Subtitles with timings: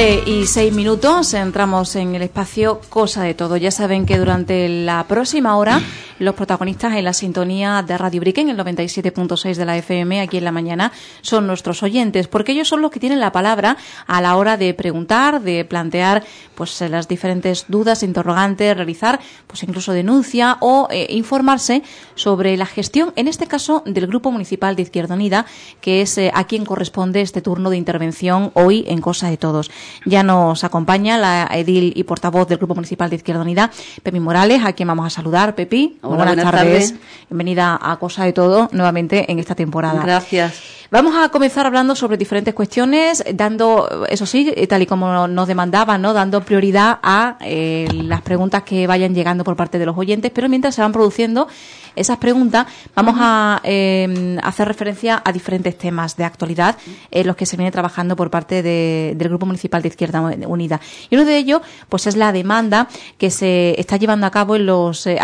[0.00, 3.58] 11 y 6 minutos entramos en el espacio Cosa de Todo.
[3.58, 5.82] Ya saben que durante la próxima hora
[6.20, 10.44] los protagonistas en la sintonía de Radio Bricken, el 97.6 de la FM, aquí en
[10.44, 14.36] la mañana, son nuestros oyentes, porque ellos son los que tienen la palabra a la
[14.36, 16.22] hora de preguntar, de plantear
[16.54, 21.82] pues las diferentes dudas, interrogantes, realizar pues incluso denuncia o eh, informarse
[22.14, 25.46] sobre la gestión, en este caso, del Grupo Municipal de Izquierda Unida,
[25.80, 29.70] que es eh, a quien corresponde este turno de intervención hoy en Cosa de Todos.
[30.04, 33.70] Ya nos acompaña la edil y portavoz del Grupo Municipal de Izquierda Unida,
[34.02, 35.54] Pepi Morales, a quien vamos a saludar.
[35.54, 36.94] Pepi, buenas, tardes.
[37.28, 40.02] Bienvenida a Cosa de Todo nuevamente en esta temporada.
[40.02, 40.80] Gracias.
[40.90, 46.02] Vamos a comenzar hablando sobre diferentes cuestiones, dando, eso sí, tal y como nos demandaban,
[46.02, 46.12] ¿no?
[46.12, 50.48] dando prioridad a eh, las preguntas que vayan llegando por parte de los oyentes, pero
[50.48, 51.46] mientras se van produciendo
[51.94, 56.76] esas preguntas, vamos a eh, hacer referencia a diferentes temas de actualidad
[57.10, 60.80] en los que se viene trabajando por parte del Grupo Municipal de Izquierda Unida.
[61.08, 62.88] Y uno de ellos, pues, es la demanda
[63.18, 65.18] que se está llevando a cabo en los eh,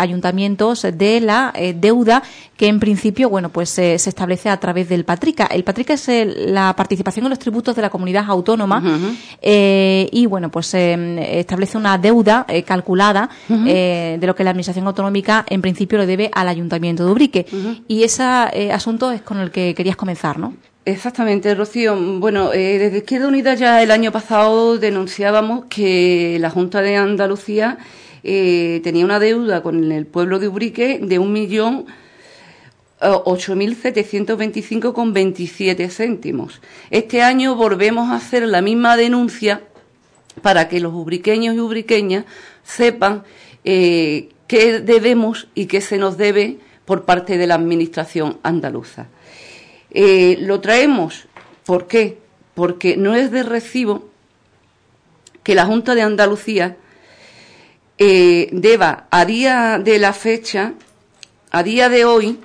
[0.81, 2.23] de la deuda
[2.57, 5.45] que en principio, bueno, pues se establece a través del Patrica.
[5.45, 8.81] El Patrica es la participación en los tributos de la comunidad autónoma
[9.41, 14.87] eh, y, bueno, pues eh, establece una deuda eh, calculada de lo que la Administración
[14.87, 17.45] Autonómica en principio le debe al Ayuntamiento de Ubrique.
[17.87, 20.53] Y ese asunto es con el que querías comenzar, ¿no?
[20.85, 21.95] Exactamente, Rocío.
[22.19, 27.77] Bueno, desde Izquierda Unida ya el año pasado denunciábamos que la Junta de Andalucía
[28.83, 31.85] tenía una deuda con el pueblo de Ubrique de un millón
[32.99, 36.61] 8.725,27 eh, céntimos.
[36.89, 39.61] Este año volvemos a hacer la misma denuncia
[40.41, 42.25] para que los ubriqueños y ubriqueñas
[42.63, 43.23] sepan
[43.63, 49.07] eh, qué debemos y qué se nos debe por parte de la Administración andaluza.
[49.91, 51.27] Eh, lo traemos,
[51.65, 52.19] ¿por qué?
[52.55, 54.09] Porque no es de recibo
[55.43, 56.75] que la Junta de Andalucía
[57.97, 60.73] deba, a día de la fecha,
[61.51, 62.39] a día de hoy,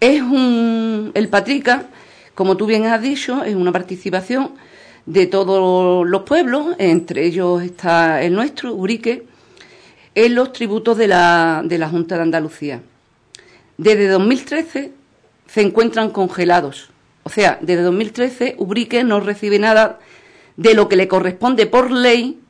[0.00, 1.86] es un, el Patrica,
[2.34, 4.50] como tú bien has dicho, es una participación
[5.06, 9.26] de todos los pueblos, entre ellos está el nuestro, Urique,
[10.14, 12.82] en los tributos de la, de la Junta de Andalucía.
[13.78, 14.92] Desde 2013
[15.52, 16.88] se encuentran congelados.
[17.24, 19.98] O sea, desde 2013 Ubrique no recibe nada
[20.56, 22.40] de lo que le corresponde por ley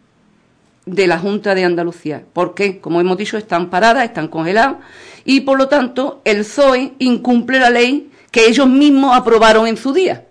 [0.86, 2.22] de la Junta de Andalucía.
[2.32, 4.76] Porque, como hemos dicho, están paradas, están congeladas
[5.24, 9.92] y, por lo tanto, el PSOE incumple la ley que ellos mismos aprobaron en su
[9.92, 10.26] día.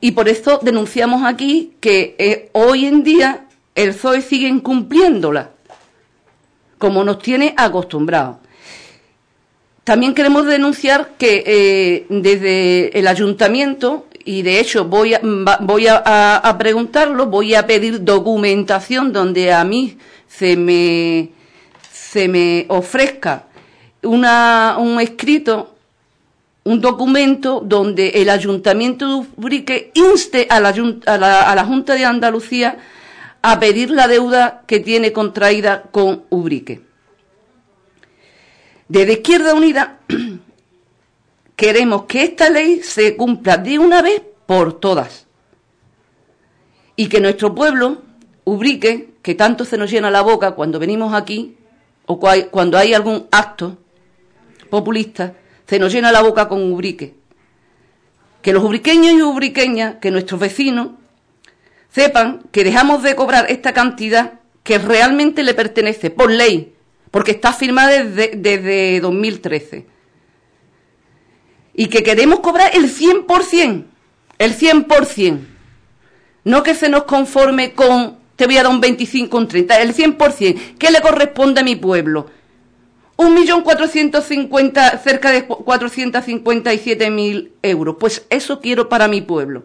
[0.00, 5.50] Y por esto denunciamos aquí que eh, hoy en día el PSOE sigue incumpliéndola,
[6.78, 8.36] como nos tiene acostumbrados.
[9.86, 15.20] También queremos denunciar que eh, desde el ayuntamiento y de hecho voy a,
[15.60, 19.96] voy a, preguntarlo, voy a pedir documentación donde a mí
[20.26, 21.30] se me,
[21.92, 23.44] se me ofrezca
[24.02, 25.76] una, un escrito,
[26.64, 32.04] un documento donde el Ayuntamiento de Ubrique inste a a, la, a la Junta de
[32.04, 32.76] Andalucía
[33.40, 36.86] a pedir la deuda que tiene contraída con Ubrique.
[38.88, 39.98] Desde Izquierda Unida
[41.56, 45.26] queremos que esta ley se cumpla de una vez por todas.
[46.94, 48.02] Y que nuestro pueblo,
[48.44, 51.56] Ubrique, que tanto se nos llena la boca cuando venimos aquí,
[52.06, 53.76] o cuando hay algún acto
[54.70, 55.34] populista,
[55.66, 57.14] se nos llena la boca con Ubrique.
[58.40, 60.90] Que los ubriqueños y ubriqueñas, que nuestros vecinos,
[61.90, 66.75] sepan que dejamos de cobrar esta cantidad que realmente le pertenece por ley,
[67.10, 69.86] porque está firmada desde, desde 2013
[71.76, 73.84] y que queremos cobrar el 100%,
[74.38, 75.40] el 100%.
[76.44, 79.94] No que se nos conforme con, te voy a dar un 25, un 30, el
[79.94, 80.76] 100%.
[80.78, 82.30] ¿Qué le corresponde a mi pueblo?
[83.16, 87.96] Un millón cuatrocientos cerca de 457 mil euros.
[87.98, 89.64] Pues eso quiero para mi pueblo.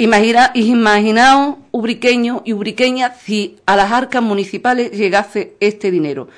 [0.00, 6.28] Imagina, imaginaos, ubriqueños y ubriqueñas, si a las arcas municipales llegase este dinero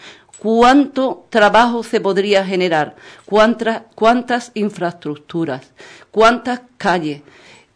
[0.43, 5.71] cuánto trabajo se podría generar, cuántas, cuántas infraestructuras,
[6.11, 7.23] cuántas calles,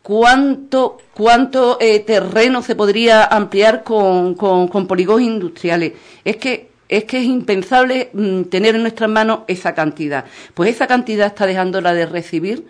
[0.03, 5.93] cuánto, cuánto eh, terreno se podría ampliar con, con, polígonos industriales.
[6.25, 10.25] Es que es que es impensable mm, tener en nuestras manos esa cantidad.
[10.55, 12.67] Pues esa cantidad está dejándola de recibir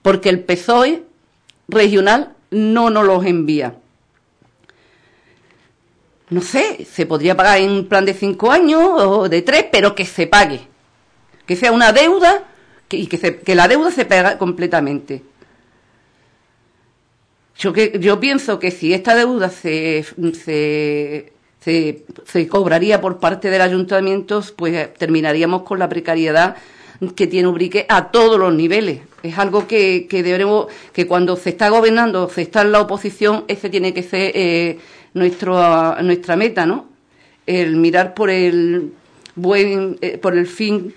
[0.00, 1.02] porque el PSOE
[1.68, 3.74] regional no nos los envía.
[6.30, 9.94] no sé, se podría pagar en un plan de cinco años o de tres, pero
[9.94, 10.60] que se pague.
[11.46, 12.44] Que sea una deuda
[12.90, 15.22] y que, que la deuda se pague completamente.
[17.58, 20.04] Yo, que, yo pienso que si esta deuda se,
[20.44, 26.56] se, se, cobraría por parte del ayuntamiento, pues terminaríamos con la precariedad
[27.14, 29.00] que tiene Ubrique a todos los niveles.
[29.22, 33.44] Es algo que, que debemos, que cuando se está gobernando, se está en la oposición,
[33.48, 34.78] ese tiene que ser eh,
[35.14, 36.86] nuestro, nuestra meta, ¿no?
[37.46, 38.92] El mirar por el
[39.34, 40.94] buen, eh, por el fin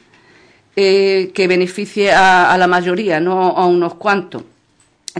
[0.75, 4.43] eh, que beneficie a, la mayoría, no a unos cuantos.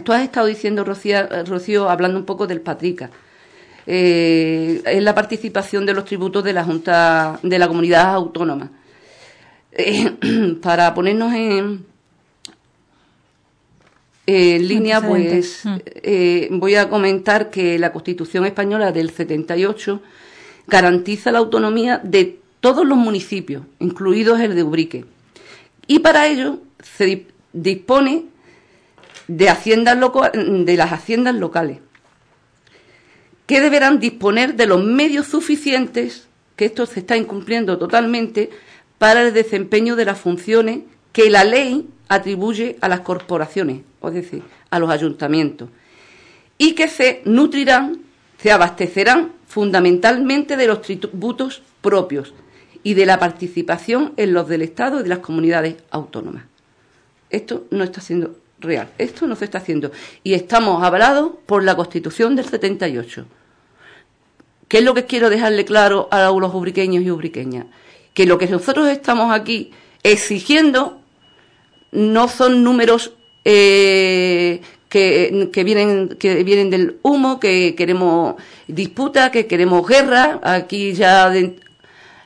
[0.03, 3.09] Tú has estado diciendo, Rocío, hablando un poco del Patrica.
[3.85, 8.69] Eh, es la participación de los tributos de la Junta de la Comunidad Autónoma.
[10.61, 11.85] para ponernos en,
[14.25, 15.75] en línea, pues mm.
[15.85, 20.01] eh, voy a comentar que la Constitución española del 78
[20.67, 25.05] garantiza la autonomía de todos los municipios, incluidos el de Ubrique.
[25.87, 28.25] Y para ello se dispone
[29.27, 29.97] de, haciendas
[30.43, 31.79] de las haciendas locales,
[33.47, 38.49] que deberán disponer de los medios suficientes, que esto se está incumpliendo totalmente,
[39.01, 40.81] para el desempeño de las funciones
[41.11, 45.69] que la ley atribuye a las corporaciones, es decir, a los ayuntamientos,
[46.59, 47.97] y que se nutrirán,
[48.37, 52.35] se abastecerán fundamentalmente de los tributos propios
[52.83, 56.43] y de la participación en los del Estado y de las comunidades autónomas.
[57.31, 59.91] Esto no está siendo real, esto no se está haciendo.
[60.23, 63.25] Y estamos avalados por la Constitución del 78.
[64.67, 67.65] ¿Qué es lo que quiero dejarle claro a los ubriqueños y ubriqueñas?
[68.13, 69.71] Que lo que nosotros estamos aquí
[70.03, 70.99] exigiendo
[71.91, 73.13] no son números
[73.45, 78.35] eh, que, vienen, que vienen del humo, que queremos
[78.67, 81.55] disputa, que queremos guerra, aquí ya de,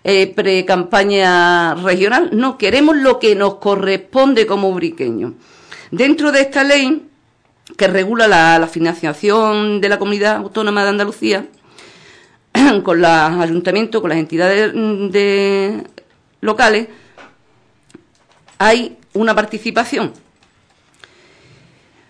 [0.07, 5.33] eh, pre-campaña regional, no, queremos lo que nos corresponde como ubriqueños.
[5.89, 7.07] Dentro de esta ley,
[7.75, 11.47] que regula la, financiación de la comunidad autónoma de Andalucía,
[12.83, 15.83] con los ayuntamientos, con las entidades de,
[16.41, 16.87] locales,
[18.57, 20.13] hay una participación.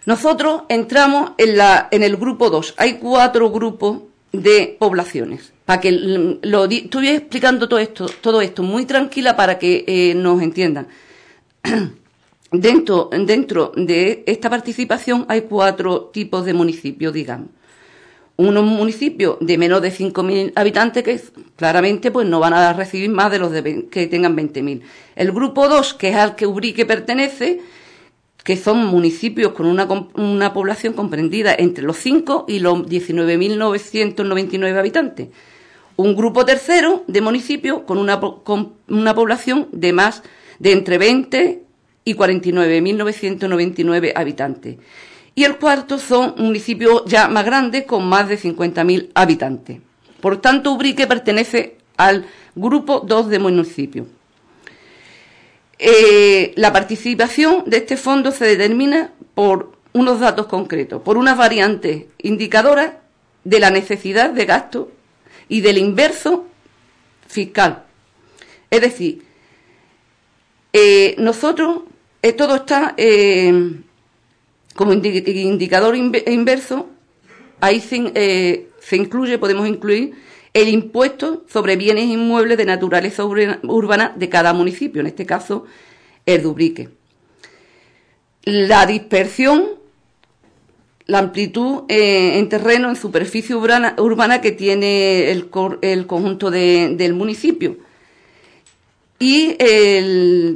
[0.05, 2.75] Nosotros entramos en, la, en el grupo 2.
[2.77, 4.01] Hay cuatro grupos
[4.31, 5.51] de poblaciones.
[5.65, 10.41] Para que lo estuve explicando todo esto, todo esto muy tranquila para que eh, nos
[10.43, 10.87] entiendan.
[12.51, 17.49] dentro, dentro de esta participación hay cuatro tipos de municipios, digamos.
[18.37, 21.21] Unos municipios de menos de 5.000 habitantes que
[21.55, 23.53] claramente pues no van a recibir más de los
[23.89, 24.81] que tengan 20.000.
[25.15, 27.61] El grupo 2, que es al que Ubrique pertenece,
[28.43, 35.29] que son municipios con una, una población comprendida entre los 5 y los 19.999 habitantes.
[35.95, 40.23] Un grupo tercero de municipios con una, con una población de más
[40.59, 41.63] de entre 20
[42.03, 44.77] y 49.999 habitantes.
[45.35, 49.79] Y el cuarto son municipios ya más grandes con más de 50.000 habitantes.
[50.21, 52.25] Por tanto, Ubrique pertenece al
[52.55, 54.07] grupo 2 de municipios.
[55.77, 62.05] Eh, la participación de este fondo se determina por unos datos concretos, por unas variantes
[62.21, 62.93] indicadoras
[63.43, 64.91] de la necesidad de gasto
[65.49, 66.45] y del inverso
[67.27, 67.83] fiscal.
[68.69, 69.23] Es decir,
[70.71, 71.81] eh, nosotros,
[72.21, 72.95] eh, todo está
[74.75, 76.89] como indicador inverso,
[77.61, 80.13] ahí se, se incluye, podemos incluir
[80.53, 85.65] el impuesto sobre bienes inmuebles de naturaleza urbana de cada municipio, en este caso
[86.25, 86.89] el Dubrique.
[88.43, 89.65] La dispersión,
[91.07, 97.77] la amplitud eh, en terreno, en superficie urbana, que tiene el, conjunto del municipio.
[99.19, 99.53] Y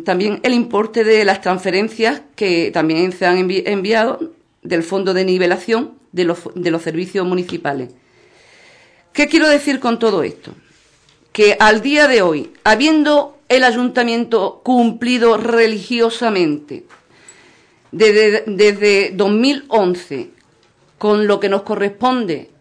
[0.04, 5.94] también el importe de las transferencias que también se han enviado del Fondo de Nivelación
[6.12, 7.90] de los servicios municipales.
[9.14, 10.54] ¿Qué quiero decir con todo esto?
[11.32, 16.86] Que al día de hoy, habiendo el ayuntamiento cumplido religiosamente
[17.92, 20.30] desde, 2011
[20.98, 22.52] con lo que nos corresponde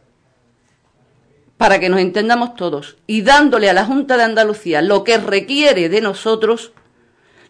[1.58, 5.88] para que nos entendamos todos, y dándole a la Junta de Andalucía lo que requiere
[5.88, 6.72] de nosotros,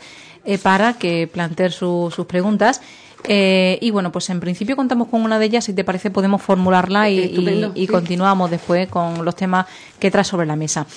[0.63, 2.81] para que planteen sus preguntas.
[3.27, 5.65] y bueno, pues en principio contamos con una de ellas.
[5.65, 9.65] Si te parece, podemos formularla y, continuamos después con los temas
[9.99, 10.87] que trae sobre la mesa.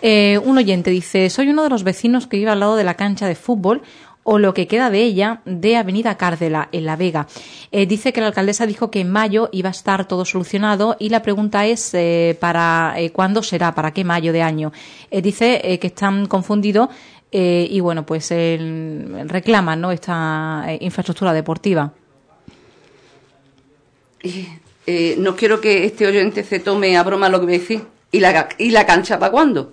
[0.00, 3.26] un oyente dice: Soy uno de los vecinos que vive al lado de la cancha
[3.26, 3.82] de fútbol
[4.24, 7.28] o lo que queda de ella de Avenida Cárdela, en La Vega.
[7.70, 11.10] Eh, dice que la alcaldesa dijo que en mayo iba a estar todo solucionado y
[11.10, 14.72] la pregunta es eh, para eh, cuándo será, para qué mayo de año.
[15.10, 16.88] dice que están confundidos
[17.30, 19.90] y bueno, pues reclaman ¿no?
[19.90, 21.92] esta infraestructura deportiva.
[25.18, 27.82] no quiero que este oyente se tome a broma lo que me decís.
[28.12, 29.72] ¿Y la, y la cancha para cuándo?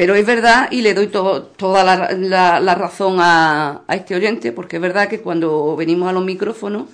[0.00, 5.10] Pero es verdad, y le doy toda la, razón a, este oyente, porque es verdad
[5.10, 6.88] que cuando venimos a los micrófonos,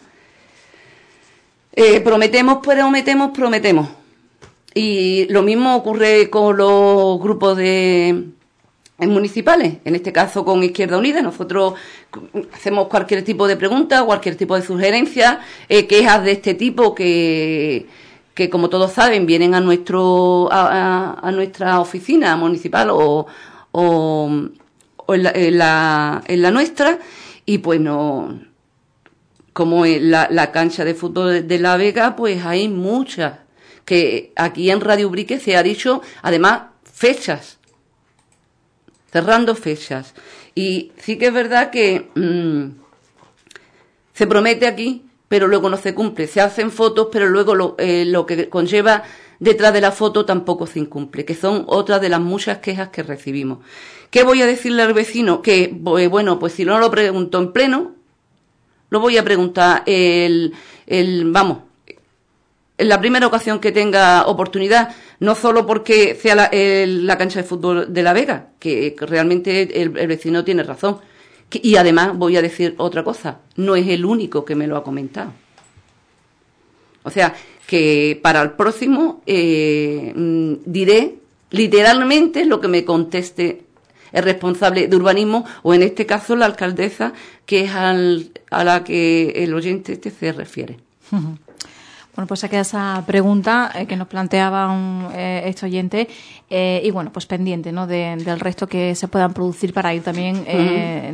[1.72, 3.88] eh, prometemos, prometemos, prometemos.
[4.74, 8.24] Y lo mismo ocurre con los grupos de
[8.98, 11.22] municipales, en este caso con Izquierda Unida.
[11.22, 11.74] Nosotros
[12.52, 17.86] hacemos cualquier tipo de pregunta, cualquier tipo de sugerencia, eh, quejas de este tipo que
[18.36, 23.26] que como todos saben vienen a nuestro a, nuestra oficina municipal o,
[23.72, 24.30] o,
[25.08, 25.22] en,
[25.58, 27.00] la, en, la, nuestra
[27.44, 28.38] y pues no
[29.52, 33.40] como en la, la cancha de fútbol de La Vega pues hay muchas
[33.84, 37.56] que aquí en Radio Brique se ha dicho además fechas
[39.16, 40.12] cerrando fechas.
[40.54, 42.82] Y sí que es verdad que mm,
[44.12, 46.26] se promete aquí pero luego no se cumple.
[46.26, 49.02] Se hacen fotos, pero luego lo, eh, lo que conlleva
[49.38, 53.02] detrás de la foto tampoco se incumple, que son otras de las muchas quejas que
[53.02, 53.58] recibimos.
[54.10, 55.42] ¿Qué voy a decirle al vecino?
[55.42, 55.64] Que,
[55.98, 57.94] eh, bueno, pues si no lo pregunto en pleno,
[58.88, 60.54] lo voy a preguntar el,
[60.86, 61.58] el vamos,
[62.78, 67.48] en la primera ocasión que tenga oportunidad, no solo porque sea la, la cancha de
[67.48, 71.00] fútbol de La Vega, que, realmente el vecino tiene razón,
[71.52, 74.82] y además voy a decir otra cosa, no es el único que me lo ha
[74.84, 75.32] comentado.
[77.02, 77.34] O sea,
[77.66, 81.18] que para el próximo eh, mm, diré
[81.50, 83.62] literalmente lo que me conteste
[84.12, 87.12] el responsable de urbanismo o en este caso la alcaldesa,
[87.44, 90.78] que es a la que el oyente este se refiere.
[92.16, 96.08] Bueno, pues se queda esa pregunta eh, que nos planteaba un, eh, este oyente
[96.48, 97.86] eh, y bueno, pues pendiente ¿no?
[97.86, 100.46] del resto que se puedan producir para ir también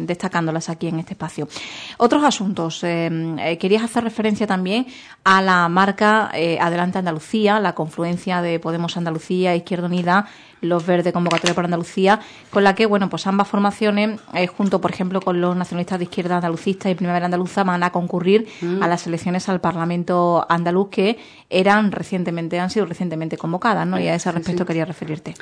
[0.06, 1.48] destacándolas aquí en este espacio.
[1.96, 2.80] Otros asuntos.
[2.82, 4.86] querías hacer referencia también
[5.24, 6.30] a la marca
[6.60, 10.28] Adelante Andalucía, la confluencia de Podemos Andalucía, Izquierda Unida
[10.62, 14.90] los Verdes Convocatoria por Andalucía, con la que, bueno, pues ambas formaciones, eh, junto, por
[14.90, 18.82] ejemplo, con los nacionalistas de izquierda andalucistas y Primavera Andaluza, van a concurrir mm.
[18.82, 21.18] a las elecciones al Parlamento andaluz que
[21.50, 24.00] eran recientemente, han sido recientemente convocadas, ¿no?
[24.00, 25.34] Y a ese respecto quería referirte.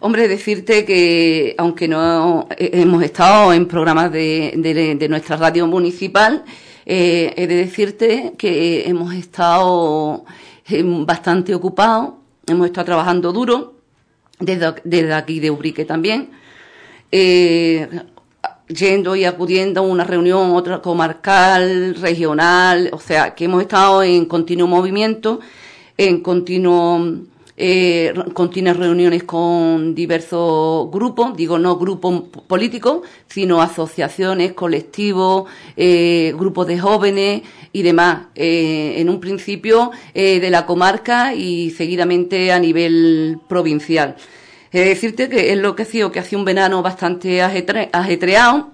[0.00, 6.44] Hombre, decirte que, aunque no eh, hemos estado en programas de, nuestra radio municipal,
[6.84, 10.24] eh, he de decirte que hemos estado
[11.06, 12.14] bastante ocupados,
[12.48, 13.75] hemos estado trabajando duro
[14.38, 16.30] desde, aquí de Ubrique también,
[17.12, 17.88] eh,
[18.68, 24.26] yendo y acudiendo a una reunión, otra comarcal, regional, o sea, que hemos estado en
[24.26, 25.40] continuo movimiento,
[25.96, 27.20] en continuo
[27.56, 36.66] eh, continuas reuniones con diversos grupos, digo no grupos políticos, sino asociaciones, colectivos, eh, grupos
[36.66, 42.58] de jóvenes y demás, eh, en un principio eh, de la comarca y seguidamente a
[42.58, 44.16] nivel provincial.
[44.72, 48.72] He de decirte que es lo que ha sido que hace un verano bastante ajetreado,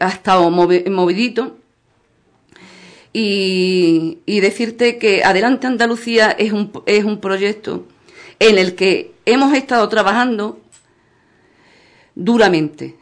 [0.00, 1.56] ha estado movidito
[3.16, 7.86] y, decirte que Adelante Andalucía es un, es un proyecto
[8.40, 10.58] en el que hemos estado trabajando
[12.16, 12.96] duramente,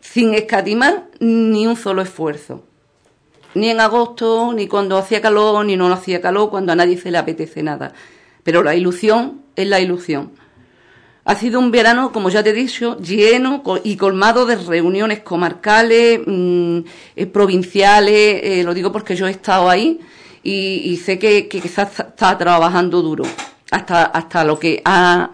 [0.00, 2.64] sin escatimar ni un solo esfuerzo.
[3.54, 7.10] Ni en agosto, ni cuando hacía calor, ni no hacía calor, cuando a nadie se
[7.10, 7.94] le apetece nada.
[8.44, 10.32] Pero la ilusión es la ilusión.
[11.24, 16.20] Ha sido un verano, como ya te he dicho, lleno y colmado de reuniones comarcales,
[16.26, 16.78] mm,
[17.14, 20.00] eh, provinciales, eh, lo digo porque yo he estado ahí
[20.42, 23.24] y, sé que, quizás está trabajando duro
[23.70, 25.30] hasta, hasta lo que ha,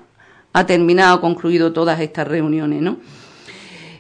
[0.53, 2.99] ha terminado, concluido todas estas reuniones, ¿no?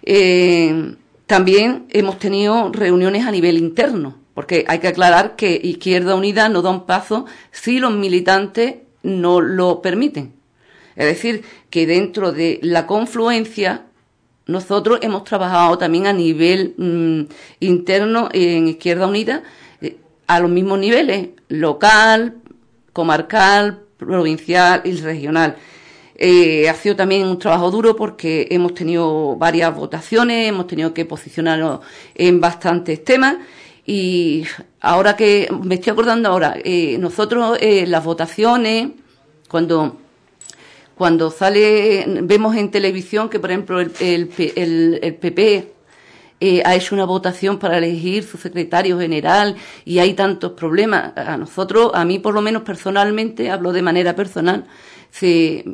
[0.02, 0.94] Eh,
[1.26, 6.62] también hemos tenido reuniones a nivel interno, porque hay que aclarar que Izquierda Unida no
[6.62, 10.37] da un paso si los militantes no lo permiten.
[10.98, 13.86] Es decir, que dentro de la confluencia
[14.46, 17.22] nosotros hemos trabajado también a nivel mm,
[17.60, 19.42] interno en Izquierda Unida
[19.80, 22.36] eh, a los mismos niveles, local,
[22.92, 25.56] comarcal, provincial y regional.
[26.20, 31.04] Eh, ha sido también un trabajo duro porque hemos tenido varias votaciones, hemos tenido que
[31.04, 31.80] posicionarnos
[32.14, 33.36] en bastantes temas
[33.86, 34.44] y
[34.80, 38.88] ahora que me estoy acordando ahora, eh, nosotros eh, las votaciones,
[39.48, 39.96] cuando
[40.98, 45.72] cuando sale, vemos en televisión que, por ejemplo, el, PP
[46.40, 51.16] eh, ha hecho una votación para elegir su secretario general y hay tantos problemas.
[51.16, 54.66] A nosotros, a mí por lo menos personalmente, hablo de manera personal,
[55.12, 55.64] se,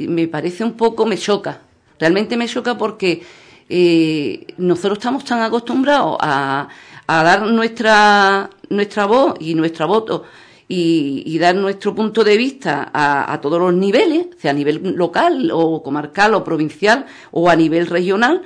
[0.00, 1.62] me parece un poco, me choca.
[1.98, 3.22] Realmente me choca porque
[3.70, 6.68] eh, nosotros estamos tan acostumbrados a,
[7.06, 10.24] a dar nuestra, nuestra voz y nuestra voto
[10.68, 15.82] y, dar nuestro punto de vista a, todos los niveles, sea a nivel local o
[15.82, 18.42] comarcal o provincial o a nivel regional,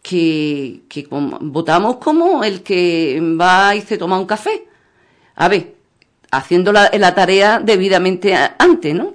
[0.00, 4.68] que, que votamos como el que va y se toma un café.
[5.34, 5.74] A ver,
[6.30, 9.14] haciendo la, tarea debidamente antes, ¿no?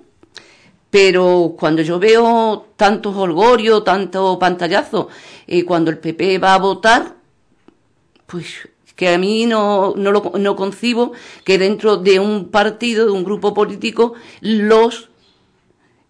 [0.90, 5.10] Pero cuando yo veo tantos holgorios, tanto pantallazo,
[5.46, 7.16] y cuando el PP va a votar,
[8.26, 8.68] pues
[9.00, 11.14] que a mí no, no, lo, no concibo
[11.46, 15.10] que dentro de un partido, de un grupo político, los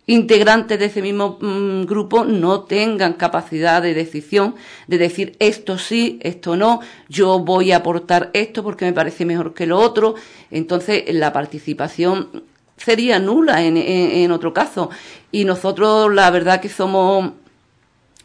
[0.08, 4.56] integrantes de ese mismo mm, grupo no tengan capacidad de decisión,
[4.88, 9.54] de decir esto sí, esto no, yo voy a aportar esto porque me parece mejor
[9.54, 10.16] que lo otro.
[10.50, 12.42] Entonces, la participación
[12.76, 14.90] sería nula en, en, otro caso.
[15.32, 17.34] Y nosotros, la verdad que somos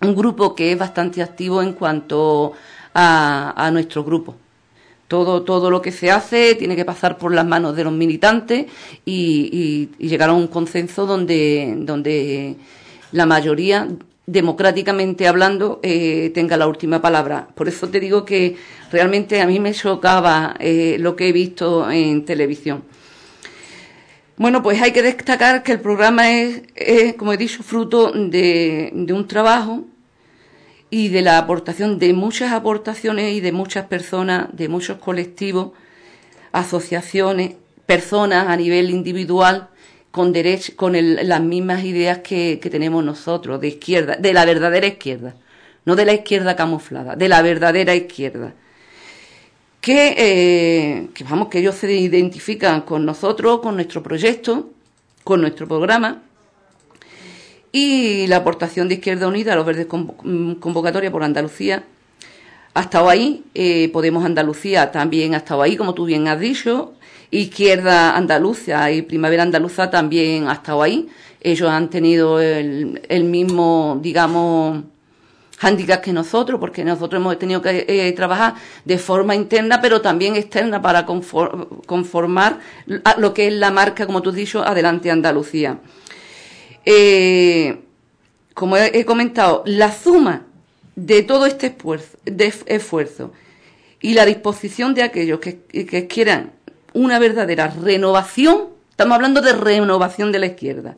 [0.01, 2.55] un grupo que es bastante activo en cuanto
[2.95, 4.37] a, a nuestro grupo.
[5.15, 8.67] Todo, todo lo que se hace tiene que pasar por las manos de los militantes
[9.05, 12.57] y, llegar a un consenso donde, donde
[13.13, 13.87] la mayoría,
[14.27, 17.47] democráticamente hablando, eh, tenga la última palabra.
[17.55, 18.57] Por eso te digo que
[18.91, 22.83] realmente a mí me chocaba eh, lo que he visto en televisión.
[24.37, 29.29] Bueno, pues hay que destacar que el programa es, como he dicho, fruto de, un
[29.29, 29.85] trabajo
[30.95, 35.73] y de la aportación de muchas aportaciones y de muchas personas, de muchos colectivos,
[36.53, 37.55] asociaciones,
[37.85, 39.71] personas a nivel individual
[40.13, 40.33] con
[40.77, 45.35] con las mismas ideas que, tenemos nosotros, de izquierda, de la verdadera izquierda,
[45.85, 48.55] no de la izquierda camuflada, de la verdadera izquierda
[49.81, 54.71] que, eh, que, vamos, que ellos se identifican con nosotros, con nuestro proyecto,
[55.25, 56.23] con nuestro programa.
[57.77, 61.83] Y la aportación de Izquierda Unida a los Verdes mm, Convocatoria por Andalucía
[62.73, 63.43] ha estado ahí.
[63.53, 66.95] Eh, Podemos Andalucía también ha estado ahí, como tú bien has dicho.
[67.33, 71.09] Izquierda Andalucía y Primavera Andaluza también ha estado ahí.
[71.41, 74.85] Ellos han tenido el, el mismo, digamos,
[75.59, 80.37] handicap que nosotros, porque nosotros hemos tenido que eh, trabajar de forma interna, pero también
[80.37, 82.61] externa para conformar
[83.19, 85.81] lo que es la marca, como tú has dicho, Adelante Andalucía.
[86.85, 87.81] Eh,
[88.55, 90.47] como he, comentado, la suma
[90.97, 91.75] de todo este
[92.67, 93.33] esfuerzo,
[94.01, 96.53] y la disposición de aquellos que, que quieran
[96.93, 100.97] una verdadera renovación, estamos hablando de renovación de la izquierda,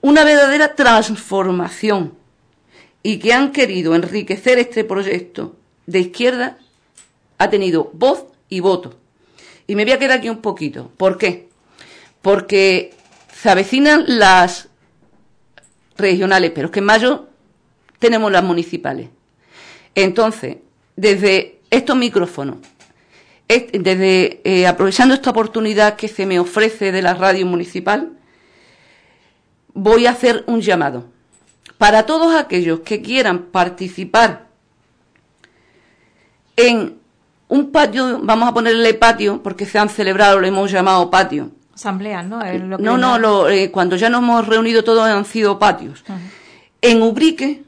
[0.00, 2.14] una verdadera transformación
[3.02, 6.58] y que han querido enriquecer este proyecto de izquierda
[7.38, 8.94] ha tenido voz y voto.
[9.66, 10.90] Y me voy a quedar aquí un poquito.
[10.96, 11.48] ¿Por qué?
[12.20, 12.92] Porque
[13.34, 14.68] se avecinan las
[15.96, 17.28] regionales, pero es que en mayo
[17.98, 19.08] tenemos las municipales.
[19.94, 20.58] Entonces,
[20.96, 22.58] desde estos micrófonos,
[23.48, 28.12] desde eh, aprovechando esta oportunidad que se me ofrece de la radio municipal,
[29.72, 31.06] voy a hacer un llamado
[31.78, 34.46] para todos aquellos que quieran participar
[36.56, 36.98] en
[37.48, 41.50] un patio, vamos a ponerle patio, porque se han celebrado, lo hemos llamado patio.
[41.74, 42.40] Asambleas, ¿no?
[42.78, 46.04] no, no, eh, cuando ya nos hemos reunido todos han sido patios.
[46.80, 47.64] En Ubrique,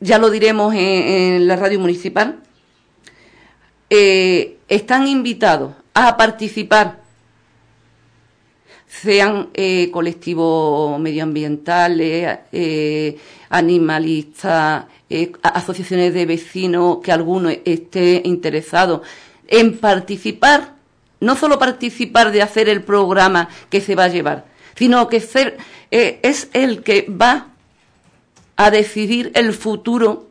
[0.00, 2.40] ya lo diremos en, la radio municipal,
[3.90, 7.00] eh, están invitados a participar,
[8.88, 12.40] sean eh, colectivos medioambientales,
[13.50, 14.86] animalistas,
[15.42, 19.02] asociaciones de vecinos, que alguno esté interesado
[19.46, 20.77] en participar
[21.20, 25.58] no solo participar de hacer el programa que se va a llevar, sino que ser,
[25.90, 27.48] eh, es el que va
[28.56, 30.28] a decidir el futuro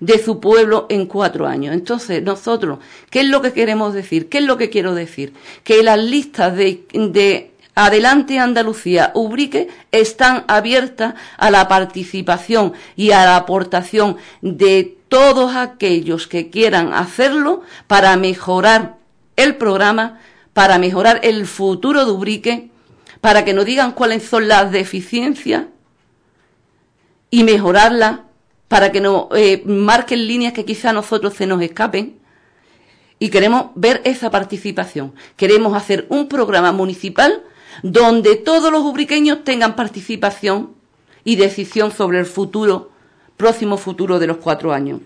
[0.00, 1.74] de su pueblo en cuatro años.
[1.74, 2.78] Entonces, nosotros,
[3.10, 4.28] ¿qué es lo que queremos decir?
[4.28, 5.34] ¿Qué es lo que quiero decir?
[5.62, 13.24] Que las listas de, de Adelante Andalucía, Ubrique, están abiertas a la participación y a
[13.24, 18.99] la aportación de todos aquellos que quieran hacerlo para mejorar
[19.42, 20.20] el programa
[20.52, 22.70] para mejorar el futuro de Ubrique,
[23.20, 25.64] para que nos digan cuáles son las deficiencias
[27.30, 28.20] y mejorarlas,
[28.68, 32.18] para que nos eh, marquen líneas que quizá a nosotros se nos escapen.
[33.18, 35.12] Y queremos ver esa participación.
[35.36, 37.42] Queremos hacer un programa municipal
[37.82, 40.74] donde todos los ubriqueños tengan participación
[41.24, 42.90] y decisión sobre el futuro,
[43.36, 45.00] próximo futuro de los cuatro años.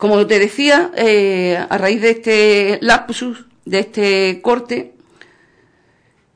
[0.00, 4.94] Como te decía, eh, a raíz de este lapsus, de este corte,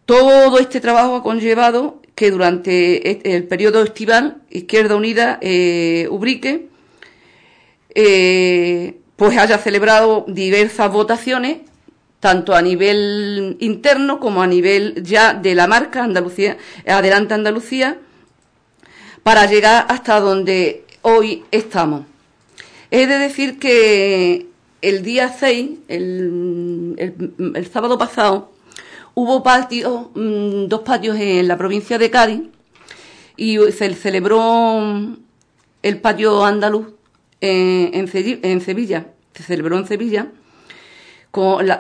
[0.04, 6.68] todo este trabajo ha conllevado que durante el periodo estival, Izquierda Unida, eh, Ubrique,
[7.94, 11.60] eh, pues haya celebrado diversas votaciones,
[12.20, 17.96] tanto a nivel interno como a nivel ya de la marca Andalucía, Adelante Andalucía,
[19.22, 22.04] para llegar hasta donde hoy estamos.
[22.96, 24.46] He de decir que
[24.80, 28.52] el día 6, el, sábado pasado,
[29.14, 32.42] hubo patios, mm, dos patios en la provincia de Cádiz
[33.36, 35.16] y se celebró
[35.82, 36.94] el patio andaluz
[37.40, 39.08] en, Sevilla.
[39.34, 40.28] Se celebró en Sevilla.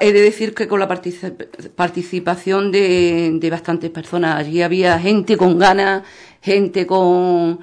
[0.00, 4.34] he de decir que con la participación de, bastantes personas.
[4.40, 6.02] Allí había gente con ganas,
[6.42, 7.60] gente con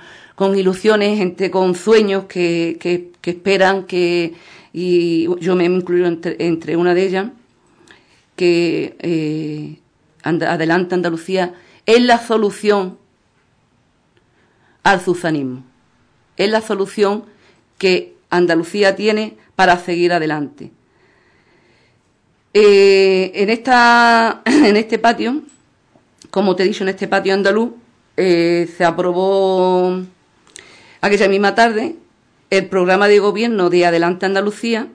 [0.56, 4.34] ilusiones, gente con sueños que, esperan que,
[4.74, 7.28] y yo me incluyo entre, una de ellas,
[8.36, 9.78] que eh,
[10.24, 11.54] Adelante Andalucía
[11.86, 12.98] es la solución
[14.84, 15.64] al susanismo,
[16.38, 17.26] es la solución
[17.78, 20.72] que Andalucía tiene para seguir adelante.
[22.54, 25.44] Eh, en, esta, en este patio,
[26.32, 27.72] como te he dicho, en este patio andaluz,
[28.18, 30.02] eh, se aprobó
[31.02, 31.96] Aquella misma tarde,
[32.52, 34.90] el programa de gobierno de Adelante Andalucía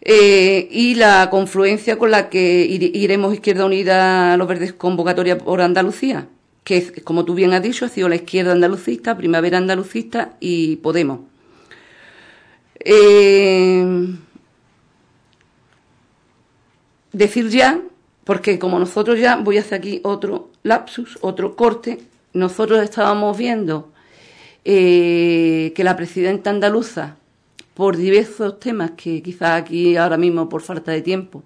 [0.00, 5.60] eh, y la confluencia con la que iremos Izquierda Unida a los Verdes Convocatoria por
[5.60, 6.28] Andalucía,
[6.64, 11.20] que, como tú bien has dicho, ha sido la izquierda andalucista, Primavera Andalucista y Podemos.
[12.78, 13.84] Eh,
[17.12, 17.80] decir ya,
[18.24, 21.98] porque como nosotros ya, voy a hacer aquí otro lapsus, otro corte,
[22.32, 23.91] nosotros estábamos viendo
[24.64, 27.16] eh, que la presidenta andaluza,
[27.74, 31.42] por diversos temas que quizás aquí ahora mismo por falta de tiempo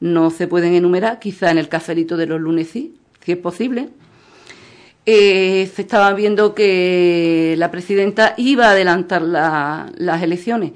[0.00, 2.94] no se pueden enumerar, quizá en el cafelito de los lunes si
[3.26, 3.88] es posible,
[5.06, 10.72] eh, se estaba viendo que la presidenta iba a adelantar las elecciones.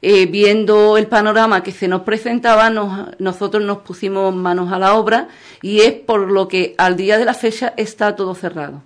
[0.00, 5.28] Eh, viendo el panorama que se nos presentaba, nosotros nos pusimos manos a la obra
[5.60, 8.82] y es por lo que al día de la fecha está todo cerrado.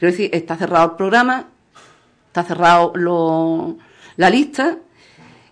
[0.00, 1.50] Quiero decir, está cerrado el programa,
[2.28, 2.94] está cerrado
[4.16, 4.78] la lista,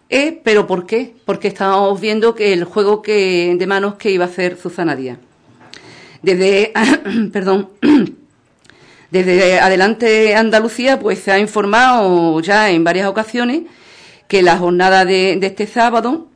[0.09, 1.15] eh, pero ¿por qué?
[1.27, 5.19] Porque estábamos viendo que el juego que, de manos que iba a hacer Susana Díaz.
[6.23, 6.73] Desde,
[7.31, 7.69] perdón,
[9.11, 13.65] desde Adelante Andalucía, pues se ha informado ya en varias ocasiones
[14.29, 16.29] que la jornada de, este sábado,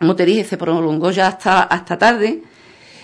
[0.00, 2.42] como te dije, se prolongó ya hasta, hasta tarde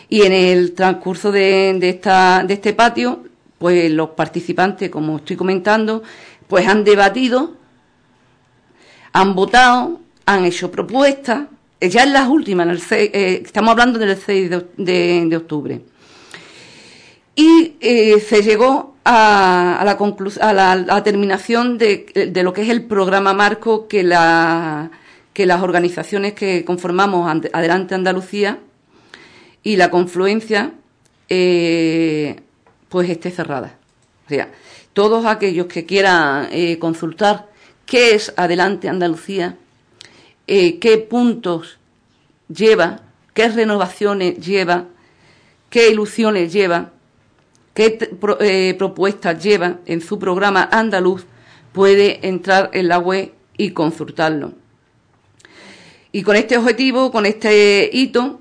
[0.09, 3.23] y en el transcurso de, de, esta, de este patio
[3.65, 6.03] pues los participantes, como estoy comentando,
[6.47, 7.55] pues han debatido,
[9.15, 11.47] han votado, han hecho propuestas,
[11.81, 15.81] eh, ya en las últimas, eh, estamos hablando del 6 de, octubre.
[17.35, 19.97] Y eh, se llegó a, la,
[20.47, 24.91] a la, terminación de, lo que es el programa marco que, la,
[25.33, 28.59] que las organizaciones que conformamos Adelante Andalucía
[29.63, 30.73] y la confluencia
[32.95, 33.77] pues esté cerrada.
[34.25, 34.53] O sea,
[34.93, 37.49] todos aquellos que quieran eh, consultar
[37.87, 39.57] qué es Adelante Andalucía,
[40.47, 41.79] eh, qué puntos
[42.47, 43.01] lleva,
[43.33, 44.85] qué renovaciones lleva,
[45.71, 46.93] qué ilusiones lleva,
[47.75, 47.99] qué
[48.39, 51.27] eh, propuestas lleva en su programa andaluz,
[51.73, 54.53] puede entrar en la web y consultarlo.
[56.13, 58.39] Y con este objetivo, con este hito,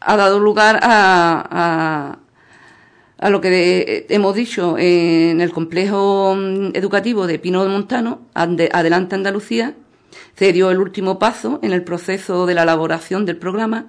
[0.00, 2.18] ha dado lugar a,
[3.18, 9.14] a, lo que hemos dicho en el complejo mm, educativo de Pino de Montano, Adelante
[9.14, 9.74] Andalucía,
[10.36, 13.86] se dio el último paso en el proceso de la elaboración del programa,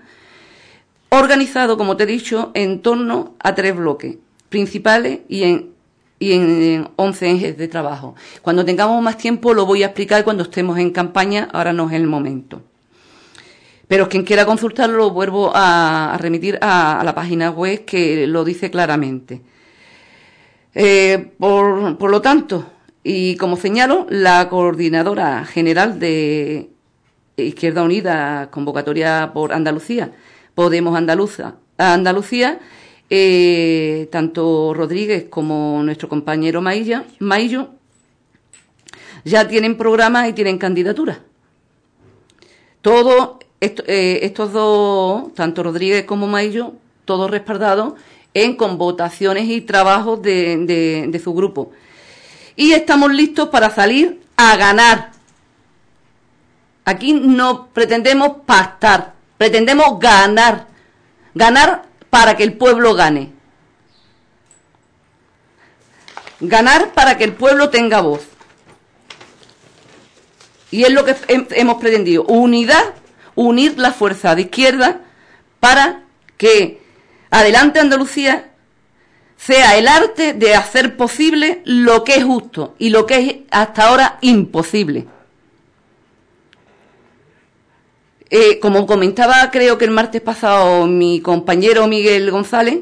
[1.10, 4.18] organizado, como te he dicho, en torno a tres bloques
[4.50, 5.70] principales y en,
[6.18, 8.16] y en 11 ejes de trabajo.
[8.42, 11.96] Cuando tengamos más tiempo lo voy a explicar cuando estemos en campaña, ahora no es
[11.96, 12.64] el momento.
[13.90, 18.70] Pero quien quiera consultarlo lo vuelvo a, remitir a, la página web que lo dice
[18.70, 19.42] claramente.
[20.76, 22.68] Eh, por, por lo tanto,
[23.04, 26.70] y como señalo, la coordinadora general de
[27.36, 30.12] Izquierda Unida, convocatoria por Andalucía,
[30.54, 32.60] Podemos Andaluza, Andalucía,
[33.10, 37.70] eh, tanto Rodríguez como nuestro compañero Maillo, Maillo
[39.26, 41.22] ya tienen programas y tienen candidaturas.
[42.82, 46.74] Todo eh, estos dos, tanto Rodríguez como Maillo,
[47.06, 47.94] todos respaldados
[48.34, 51.72] en con votaciones y trabajos de, su grupo.
[52.56, 55.12] Y estamos listos para salir a ganar.
[56.86, 60.68] Aquí no pretendemos pactar, pretendemos ganar.
[61.36, 63.32] Ganar para que el pueblo gane.
[66.40, 68.22] Ganar para que el pueblo tenga voz.
[70.72, 72.24] Y es lo que hemos pretendido.
[72.24, 72.94] Unidad
[73.40, 75.02] unir la fuerza de izquierda
[75.60, 76.04] para
[76.38, 76.82] que
[77.32, 78.50] Adelante Andalucía
[79.38, 83.88] sea el arte de hacer posible lo que es justo y lo que es hasta
[83.88, 85.06] ahora imposible.
[88.30, 92.80] Eh, como comentaba creo que el martes pasado mi compañero Miguel González,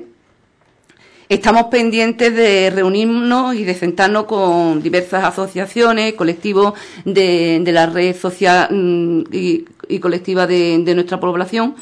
[1.30, 6.74] estamos pendientes de reunirnos y de sentarnos con diversas asociaciones, colectivos
[7.06, 9.24] de, la red social mm,
[9.88, 11.76] y, colectiva de, nuestra población.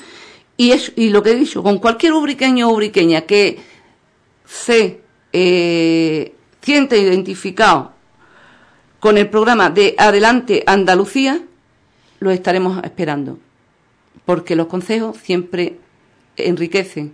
[0.57, 3.59] Y, es, y lo que he dicho, con cualquier ubriqueño o ubriqueña que
[4.45, 5.01] se
[5.33, 7.93] eh, siente identificado
[8.99, 11.41] con el programa de Adelante Andalucía,
[12.19, 13.39] lo estaremos esperando.
[14.25, 15.77] Porque los consejos siempre
[16.37, 17.13] enriquecen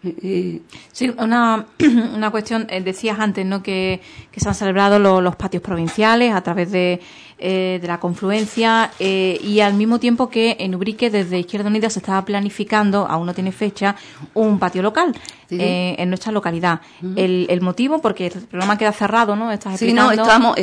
[0.00, 1.66] Sí, una,
[2.14, 3.62] una cuestión, eh, decías antes, ¿no?
[3.62, 4.00] Que,
[4.36, 7.00] se han celebrado los patios provinciales a través de,
[7.38, 11.90] eh, de la confluencia eh, y al mismo tiempo que en Ubrique desde Izquierda Unida
[11.90, 13.96] se estaba planificando, aún no tiene fecha,
[14.34, 15.14] un patio local
[15.50, 16.80] en nuestra localidad.
[17.16, 19.50] el, el, motivo, porque el programa queda cerrado, ¿no?
[19.50, 20.56] Estás sí, no, estamos,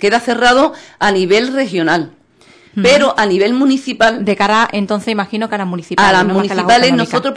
[0.00, 2.12] queda cerrado a nivel regional.
[2.74, 4.24] Pero a nivel municipal.
[4.24, 6.08] De cara, entonces imagino que a las municipales.
[6.08, 7.34] A las municipales nosotros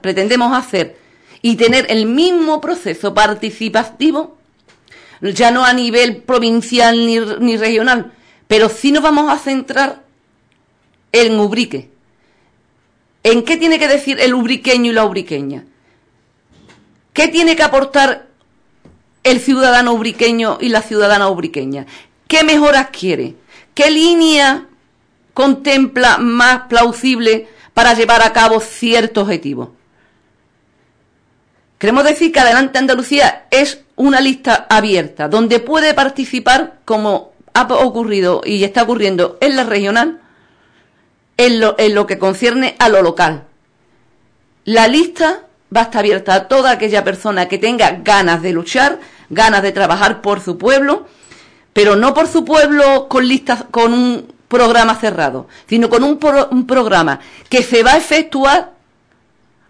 [0.00, 0.96] pretendemos hacer
[1.42, 4.38] y tener el mismo proceso participativo,
[5.30, 8.12] ya no a nivel provincial ni, ni regional,
[8.46, 10.04] pero sí nos vamos a centrar
[11.12, 11.90] en Ubrique.
[13.22, 15.64] ¿En qué tiene que decir el ubriqueño y la ubriqueña?
[17.14, 18.26] ¿Qué tiene que aportar
[19.22, 21.86] el ciudadano ubriqueño y la ciudadana ubriqueña?
[22.28, 23.36] ¿Qué mejoras quiere?
[23.72, 24.66] ¿Qué línea
[25.32, 29.74] contempla más plausible para llevar a cabo cierto objetivo?
[31.78, 38.42] Queremos decir que Adelante Andalucía es una lista abierta, donde puede participar, como ha ocurrido
[38.44, 40.20] y está ocurriendo en la regional,
[41.36, 43.44] en lo, en lo que concierne a lo local.
[44.64, 45.42] La lista
[45.74, 48.98] va a estar abierta a toda aquella persona que tenga ganas de luchar,
[49.30, 51.06] ganas de trabajar por su pueblo,
[51.72, 56.18] pero no por su pueblo con listas, con un programa cerrado, sino con un,
[56.66, 58.72] programa que se va a efectuar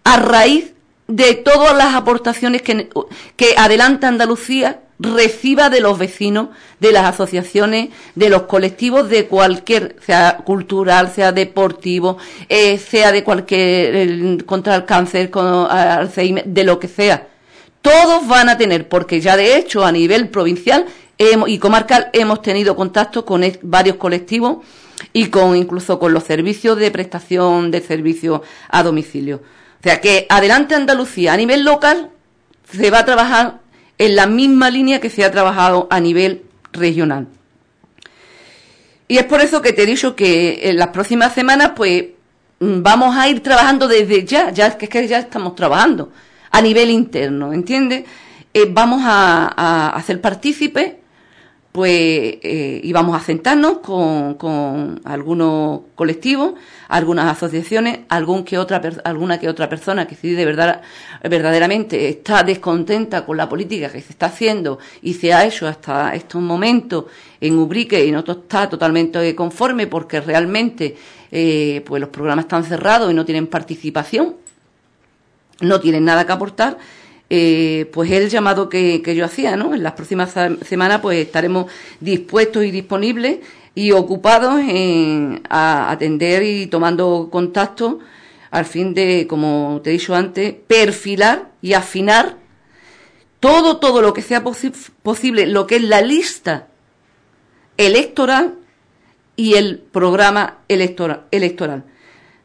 [0.03, 0.74] a raíz
[1.07, 2.89] de todas las aportaciones que,
[3.35, 9.97] que Adelanta Andalucía reciba de los vecinos, de las asociaciones, de los colectivos de cualquier,
[10.05, 15.67] sea cultural, sea deportivo, eh, sea de cualquier, contra el cáncer, con
[16.45, 17.27] de lo que sea.
[17.81, 20.85] Todos van a tener, porque ya de hecho a nivel provincial
[21.17, 24.65] y comarcal hemos tenido contacto con varios colectivos
[25.13, 29.41] y con incluso con los servicios de prestación de servicios a domicilio.
[29.79, 32.09] O sea que adelante Andalucía a nivel local
[32.71, 33.59] se va a trabajar
[33.97, 37.27] en la misma línea que se ha trabajado a nivel regional.
[39.07, 42.05] Y es por eso que te he dicho que en las próximas semanas pues
[42.59, 46.11] mm, vamos a ir trabajando desde ya, ya es que ya estamos trabajando
[46.51, 48.05] a nivel interno, ¿entiendes?
[48.55, 50.93] eh, vamos a, hacer partícipes,
[51.75, 51.91] pues
[52.41, 56.53] eh, íbamos a sentarnos con, con, algunos colectivos,
[56.87, 60.81] algunas asociaciones, algún que otra, alguna que otra persona que sí de verdad,
[61.29, 66.15] verdaderamente está descontenta con la política que se está haciendo y se ha hecho hasta
[66.15, 67.07] estos momentos
[67.41, 70.95] en Ubrique y no está totalmente conforme porque realmente
[71.29, 74.35] eh, pues los programas están cerrados y no tienen participación,
[75.59, 76.77] no tienen nada que aportar
[77.29, 79.73] eh, pues el llamado que, yo hacía, ¿no?
[79.73, 80.33] En las próximas
[80.63, 83.39] semanas pues estaremos dispuestos y disponibles
[83.73, 87.99] y ocupados en a atender y tomando contacto
[88.51, 92.37] al fin de, como te he dicho antes, perfilar y afinar
[93.41, 96.67] todo, todo lo que sea posible, lo que es la lista
[97.77, 98.55] electoral
[99.35, 101.83] y el programa electoral.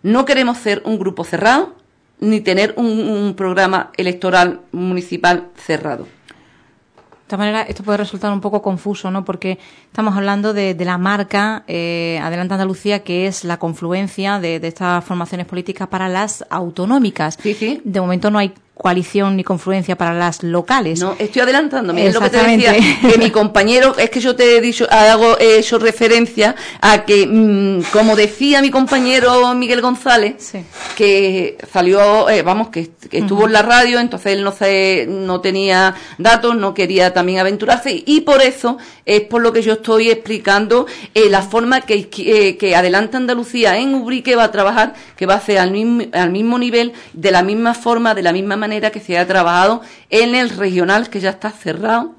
[0.02, 1.76] No queremos ser un grupo cerrado,
[2.20, 6.04] ni tener un, programa electoral municipal cerrado.
[6.04, 9.24] De esta manera, esto puede resultar un poco confuso, ¿no?
[9.24, 14.68] Porque estamos hablando de, la marca eh, Adelante Andalucía, que es la confluencia de, de,
[14.68, 17.38] estas formaciones políticas para las autonómicas.
[17.40, 17.80] Sí, sí.
[17.84, 21.00] De momento no hay coalición ni confluencia para las locales.
[21.00, 22.06] No, estoy adelantándome.
[22.06, 25.38] Es lo que te decía, que mi compañero, es que yo te he dicho, hago
[25.38, 30.54] he hecho referencia a que, mm, como decía mi compañero Miguel González,
[30.96, 35.94] que salió, eh, vamos, que, estuvo en la radio, entonces él no, se, no tenía
[36.16, 40.86] datos, no quería también aventurarse, y por eso es por lo que yo estoy explicando
[41.14, 45.34] eh, la forma que, eh, que Adelanta Andalucía en Ubrique va a trabajar, que va
[45.34, 48.69] a ser al mismo, al mismo nivel, de la misma forma, de la misma manera
[48.92, 52.14] que se ha trabajado en el regional que ya está cerrado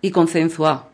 [0.00, 0.88] y consensuado.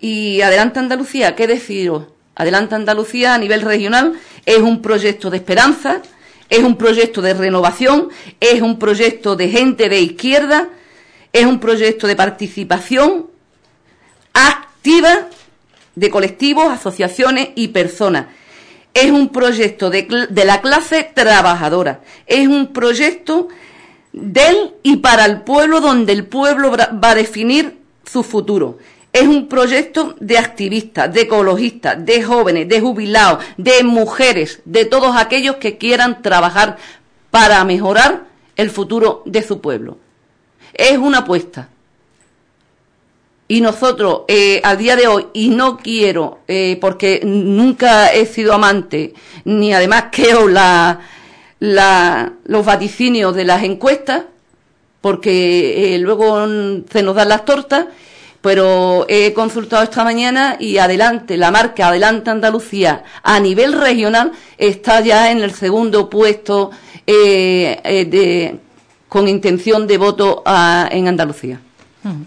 [0.00, 2.04] Y Adelante Andalucía, ¿qué deciros?
[2.36, 4.14] Adelante Andalucía a nivel regional
[4.46, 6.02] es un proyecto de esperanza,
[6.48, 10.68] es un proyecto de renovación, es un proyecto de gente de izquierda,
[11.32, 13.26] es un proyecto de participación
[14.32, 15.28] activa
[15.94, 18.26] de colectivos, asociaciones y personas.
[18.94, 20.06] Es un proyecto de,
[20.44, 22.00] la clase trabajadora.
[22.26, 23.48] Es un proyecto
[24.12, 28.78] del y para el pueblo donde el pueblo va a definir su futuro.
[29.12, 35.16] Es un proyecto de activistas, de ecologistas, de jóvenes, de jubilados, de mujeres, de todos
[35.16, 36.78] aquellos que quieran trabajar
[37.30, 38.24] para mejorar
[38.56, 39.98] el futuro de su pueblo.
[40.72, 41.68] Es una apuesta.
[43.54, 48.52] Y nosotros, eh, a día de hoy, y no quiero, eh, porque nunca he sido
[48.52, 49.14] amante,
[49.44, 50.48] ni además creo
[51.60, 54.24] los vaticinios de las encuestas,
[55.00, 56.44] porque eh, luego
[56.90, 57.86] se nos dan las tortas,
[58.40, 65.00] pero he consultado esta mañana y adelante, la marca Adelante Andalucía a nivel regional está
[65.00, 66.72] ya en el segundo puesto
[67.06, 68.58] eh,
[69.08, 70.42] con intención de voto
[70.90, 71.60] en Andalucía.
[72.02, 72.22] Mm.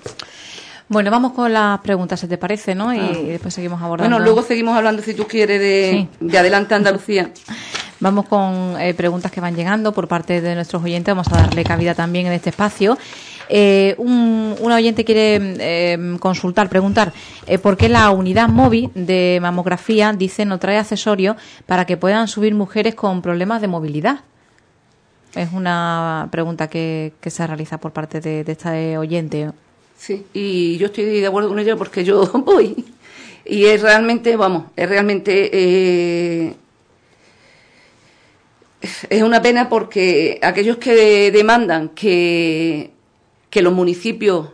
[0.89, 2.93] Bueno, vamos con las preguntas, ¿se te parece, no?
[2.93, 3.12] Y, ah.
[3.28, 4.15] después seguimos abordando.
[4.15, 7.32] Bueno, luego seguimos hablando, si tú quieres, de, de Adelante Andalucía.
[8.00, 11.15] Vamos con eh, preguntas que van llegando por parte de nuestros oyentes.
[11.15, 12.95] Vamos a darle cabida también en este espacio.
[13.50, 17.12] Eh, un, oyente quiere eh, consultar, preguntar,
[17.63, 22.54] ¿por qué la unidad móvil de mamografía, dice, no trae accesorios para que puedan subir
[22.54, 24.19] mujeres con problemas de movilidad?
[25.34, 29.52] Es una pregunta que, se realiza por parte de, de este oyente.
[29.98, 32.86] Sí, y yo estoy de acuerdo con ella porque yo voy.
[33.46, 36.56] Y es realmente, vamos, es realmente
[39.10, 42.92] es una pena porque aquellos que demandan que,
[43.50, 44.50] que los municipios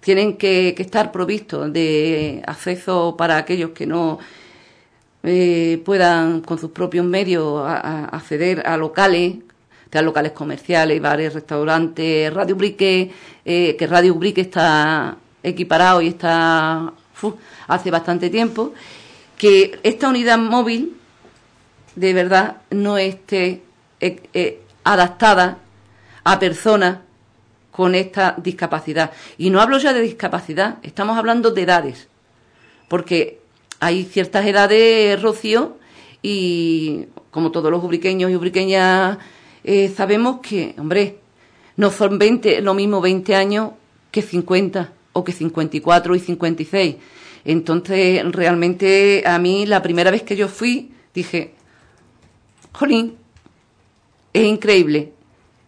[0.00, 4.18] tienen que, estar provistos de acceso para aquellos que no
[5.22, 9.36] eh, puedan con sus propios medios acceder a locales,
[9.98, 13.10] a locales comerciales, bares, restaurantes, Radio Brique,
[13.44, 16.92] eh, que Radio Brique está equiparado y está
[17.68, 18.74] hace bastante tiempo,
[19.36, 20.96] que esta unidad móvil
[21.96, 23.62] de verdad no esté
[24.00, 25.58] eh, eh, adaptada
[26.24, 26.98] a personas
[27.70, 29.12] con esta discapacidad.
[29.38, 32.08] Y no hablo ya de discapacidad, estamos hablando de edades,
[32.88, 33.40] porque
[33.80, 35.76] hay ciertas edades, Rocío,
[36.22, 39.18] y como todos los ubriqueños y ubriqueñas
[39.64, 41.18] eh, sabemos que, hombre,
[41.76, 43.70] no son 20, lo mismo 20 años
[44.10, 46.96] que 50 o que 54 y 56.
[47.44, 51.54] Entonces, realmente a mí la primera vez que yo fui, dije,
[52.72, 53.16] Jolín,
[54.32, 55.12] es increíble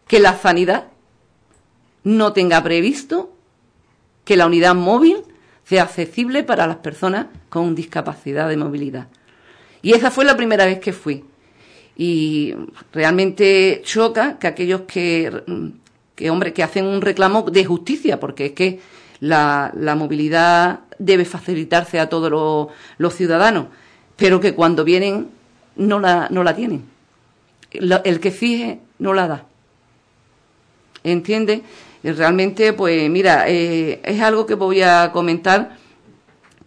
[0.06, 0.88] que la sanidad
[2.04, 3.32] no tenga previsto
[4.24, 5.22] que la unidad móvil
[5.64, 9.08] sea accesible para las personas con discapacidad de movilidad.
[9.82, 11.24] Y esa fue la primera vez que fui.
[11.96, 12.54] Y
[12.92, 15.30] realmente choca que aquellos que
[16.16, 18.80] que hombre, que hacen un reclamo de justicia, porque es que
[19.20, 22.30] la, movilidad debe facilitarse a todos
[22.98, 23.66] los, ciudadanos,
[24.16, 25.28] pero que cuando vienen
[25.76, 26.84] no la, no la tienen.
[27.70, 29.44] El, que fije no la da.
[31.04, 31.60] ¿Entiendes?
[32.02, 35.76] Realmente, pues mira, eh, es algo que voy a comentar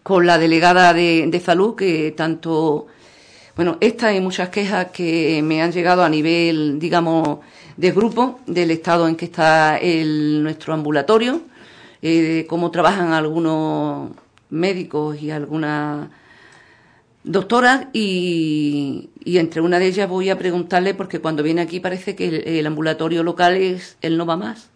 [0.03, 2.87] con la delegada de, de salud, que tanto,
[3.59, 7.39] bueno, esta y muchas quejas que me han llegado a nivel, digamos,
[7.75, 11.41] de grupo del estado en que está el, nuestro ambulatorio,
[12.01, 14.11] eh, cómo trabajan algunos
[14.49, 16.07] médicos y algunas
[17.25, 22.59] doctoras y, entre una de ellas voy a preguntarle porque cuando viene aquí parece que
[22.59, 24.69] el, ambulatorio local es el no va más.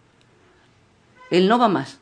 [1.31, 1.99] El no va más.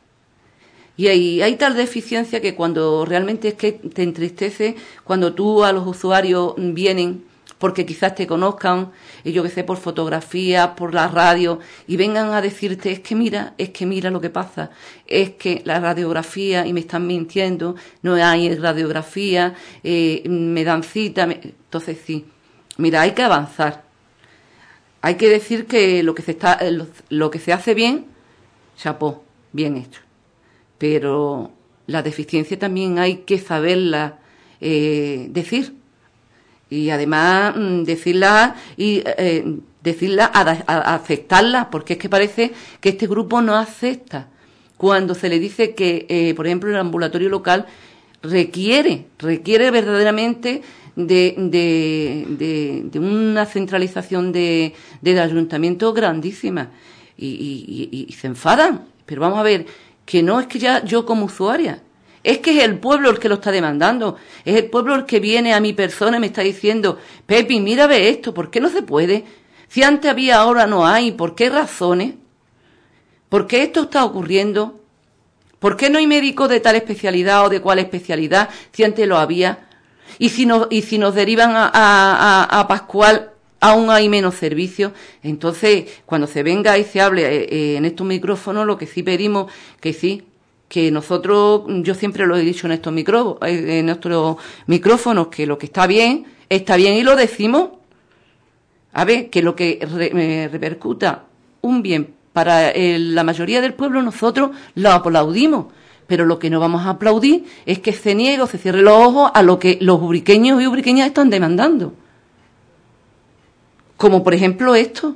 [0.96, 5.72] Y hay, hay tal deficiencia que cuando realmente es que te entristece, cuando tú a
[5.72, 7.24] los usuarios vienen
[7.62, 8.90] porque quizás te conozcan,
[9.22, 13.14] y yo que sé, por fotografías, por la radio, y vengan a decirte, es que
[13.14, 14.70] mira, es que mira lo que pasa,
[15.06, 21.22] es que la radiografía, y me están mintiendo, no hay radiografía, eh, me dan cita,
[21.22, 22.26] entonces sí,
[22.78, 23.84] mira, hay que avanzar.
[25.00, 26.58] Hay que decir que lo que se, está,
[27.10, 28.06] lo, que se hace bien,
[28.76, 29.22] chapó,
[29.52, 30.00] bien hecho.
[30.82, 31.52] Pero
[31.86, 34.18] la deficiencia también hay que saberla
[34.60, 35.74] eh, decir.
[36.70, 39.44] Y además mm, decirla y eh,
[39.80, 44.26] decirla aceptarla porque es que parece que este grupo no acepta.
[44.76, 47.66] Cuando se le dice que eh, por ejemplo el ambulatorio local
[48.20, 50.62] requiere requiere verdaderamente
[50.96, 56.70] de, de, de, una centralización de, del ayuntamiento grandísima.
[57.16, 58.88] Y, y se enfadan.
[59.06, 59.66] Pero vamos a ver
[60.04, 61.82] que no es que ya yo como usuaria
[62.24, 64.16] es que es el pueblo el que lo está demandando.
[64.44, 67.86] Es el pueblo el que viene a mi persona y me está diciendo, Pepi, mira,
[67.86, 69.24] ve esto, ¿por qué no se puede?
[69.68, 72.14] Si antes había, ahora no hay, ¿por qué razones?
[73.28, 74.80] ¿Por qué esto está ocurriendo?
[75.58, 79.16] ¿Por qué no hay médicos de tal especialidad o de cual especialidad si antes lo
[79.16, 79.68] había?
[80.18, 83.31] Y si nos, y si nos derivan a, a, a Pascual,
[83.62, 84.92] aún hay menos servicios.
[85.22, 89.02] Entonces, cuando se venga y se hable eh, eh, en estos micrófonos, lo que sí
[89.02, 89.50] pedimos,
[89.80, 90.24] que sí,
[90.68, 94.36] que nosotros, yo siempre lo he dicho en estos, micro, en nuestros
[94.66, 97.70] micrófonos, que lo que está bien, está bien y lo decimos.
[98.94, 99.78] A ver, que lo que
[100.50, 101.24] repercuta
[101.62, 105.66] un bien para la mayoría del pueblo, nosotros lo aplaudimos.
[106.06, 108.94] Pero lo que no vamos a aplaudir es que se niegue o se cierre los
[108.94, 111.94] ojos a lo que los ubriqueños y ubriqueñas están demandando.
[114.02, 115.14] Como por ejemplo esto.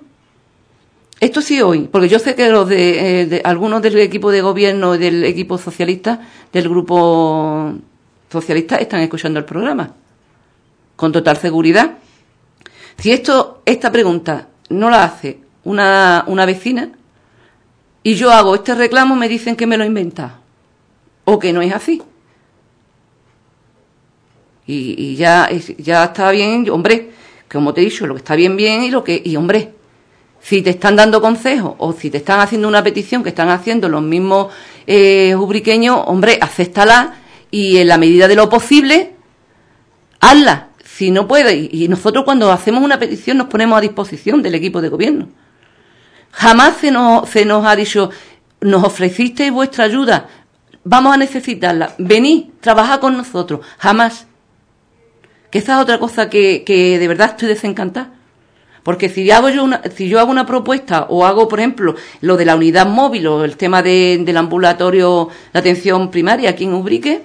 [1.19, 4.95] Esto sí hoy, porque yo sé que los de, eh, algunos del equipo de gobierno
[4.95, 6.21] y del equipo socialista,
[6.53, 7.73] del grupo
[8.31, 9.93] socialista, están escuchando el programa.
[10.95, 11.99] Con total seguridad.
[12.97, 16.93] Si esto, esta pregunta no la hace una, una vecina
[18.05, 20.39] y yo hago este reclamo, me dicen que me lo inventa.
[21.25, 22.01] O que no es así.
[24.65, 27.16] Y, y ya, ya está bien, hombre,
[27.51, 29.73] como te he dicho, lo que está bien, bien y lo que, y hombre,
[30.41, 33.89] si te están dando consejos o si te están haciendo una petición que están haciendo
[33.89, 34.53] los mismos
[34.87, 37.15] eh, ubriqueños, hombre, acéptala
[37.51, 39.15] y en la medida de lo posible,
[40.21, 40.69] hazla.
[40.85, 44.81] Si no puede, y nosotros cuando hacemos una petición nos ponemos a disposición del equipo
[44.81, 45.29] de gobierno.
[46.31, 48.11] Jamás se nos, se nos ha dicho,
[48.63, 50.27] nos ofrecisteis vuestra ayuda,
[50.85, 53.61] vamos a necesitarla, venid, trabajad con nosotros.
[53.79, 54.26] Jamás.
[55.57, 56.63] Esa es otra cosa que,
[57.01, 58.11] de verdad estoy desencantada.
[58.83, 62.37] Porque si hago yo una, si yo hago una propuesta o hago, por ejemplo, lo
[62.37, 67.23] de la unidad móvil o el tema del ambulatorio de atención primaria aquí en Ubrique,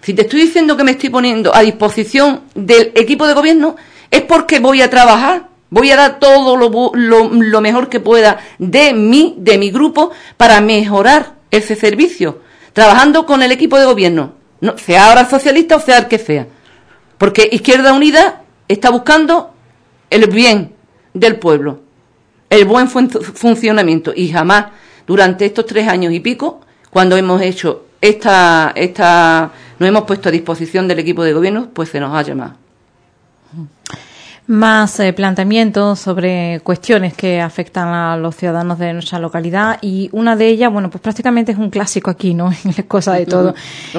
[0.00, 3.76] si te estoy diciendo que me estoy poniendo a disposición del equipo de gobierno,
[4.10, 8.94] es porque voy a trabajar, voy a dar todo lo, lo, mejor que pueda de
[8.94, 12.40] mí, de mi grupo, para mejorar ese servicio,
[12.72, 16.46] trabajando con el equipo de gobierno, no, sea ahora socialista o sea el que sea.
[17.18, 19.52] Porque Izquierda Unida está buscando
[20.10, 20.74] el bien
[21.12, 21.80] del pueblo,
[22.48, 24.12] el buen funcionamiento.
[24.14, 24.66] Y jamás,
[25.06, 26.60] durante estos tres años y pico,
[26.90, 31.90] cuando hemos hecho esta, esta, nos hemos puesto a disposición del equipo de gobierno, pues
[31.90, 32.54] se nos ha llamado
[34.48, 40.36] más eh, planteamientos sobre cuestiones que afectan a los ciudadanos de nuestra localidad y una
[40.36, 42.50] de ellas, bueno, pues prácticamente es un clásico aquí, ¿no?
[42.64, 43.54] Es cosa de todo.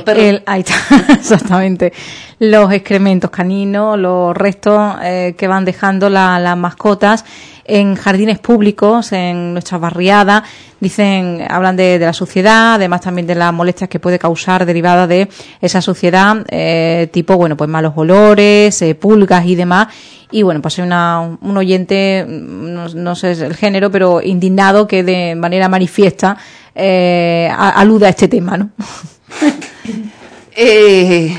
[0.08, 0.74] El, ahí está,
[1.14, 1.94] exactamente.
[2.40, 7.26] Los excrementos caninos, los restos eh, que van dejando las mascotas
[7.70, 10.44] en jardines públicos, en nuestras barriadas,
[10.80, 15.30] dicen, hablan de, la suciedad, además también de las molestias que puede causar derivada de
[15.62, 19.88] esa suciedad, eh, tipo, bueno, pues malos olores, eh, pulgas y demás.
[20.32, 25.36] Y bueno, pues hay una, un oyente, no, sé el género, pero indignado que de
[25.36, 26.38] manera manifiesta
[26.76, 28.70] eh, a este tema, ¿no?
[30.56, 31.36] eh,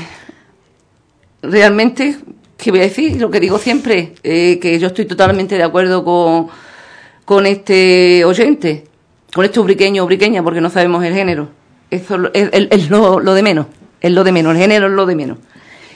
[1.41, 2.17] realmente,
[2.61, 3.19] ¿qué voy a decir?
[3.19, 6.47] Lo que digo siempre, eh, que yo estoy totalmente de acuerdo con,
[7.25, 8.85] con este oyente,
[9.33, 11.49] con este ubriqueño o ubriqueña, porque no sabemos el género.
[11.89, 13.65] Eso es, lo, de menos,
[13.99, 15.39] es lo de menos, el género es lo de menos.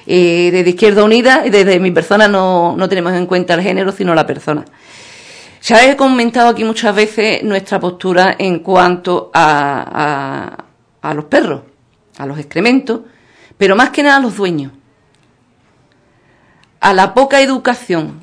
[0.08, 3.92] Eh, desde Izquierda Unida y desde mi persona no, no tenemos en cuenta el género,
[3.92, 4.66] sino la persona.
[5.62, 10.58] Ya he comentado aquí muchas veces nuestra postura en cuanto a,
[11.02, 11.62] a, a los perros,
[12.18, 13.02] a los excrementos,
[13.56, 14.72] pero más que nada a los dueños
[16.86, 18.22] a la poca educación,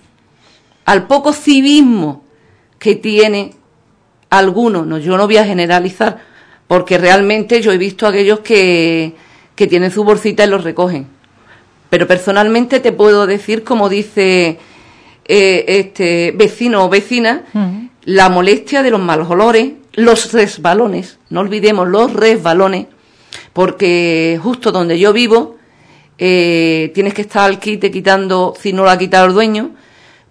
[0.84, 2.22] al poco civismo
[2.78, 3.56] que tiene
[4.30, 6.20] algunos, no, yo no voy a generalizar,
[6.68, 9.14] porque realmente yo he visto a aquellos que,
[9.56, 11.08] que tienen su bolsita y los recogen.
[11.90, 14.60] Pero personalmente te puedo decir, como dice
[15.24, 17.42] eh, este vecino o vecina,
[18.04, 22.86] la molestia de los malos olores, los resbalones, no olvidemos los resbalones,
[23.52, 25.56] porque justo donde yo vivo,
[26.18, 29.70] eh, tienes que estar al quite quitando, si no lo ha quitado el dueño,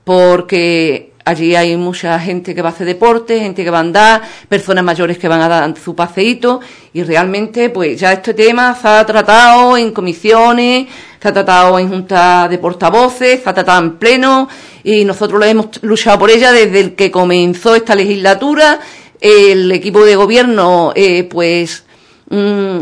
[0.03, 4.21] porque allí hay mucha gente que va a hacer deporte, gente que va a andar,
[4.49, 6.59] personas mayores que van a dar su paseíto,
[6.93, 10.87] y realmente, pues ya este tema se ha tratado en comisiones,
[11.21, 14.47] se ha tratado en juntas de portavoces, se ha tratado en pleno,
[14.83, 18.79] y nosotros lo hemos luchado por ella desde el que comenzó esta legislatura.
[19.19, 21.83] El equipo de gobierno, eh, pues,
[22.29, 22.79] mm,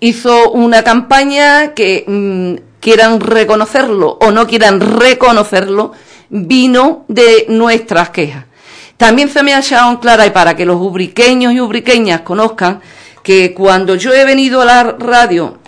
[0.00, 5.92] hizo una campaña que mm, quieran reconocerlo o no quieran reconocerlo,
[6.28, 8.44] vino de nuestras quejas.
[8.96, 12.80] También se me ha echado en clara, y para que los ubriqueños y ubriqueñas conozcan,
[13.22, 15.58] que cuando yo he venido a la radio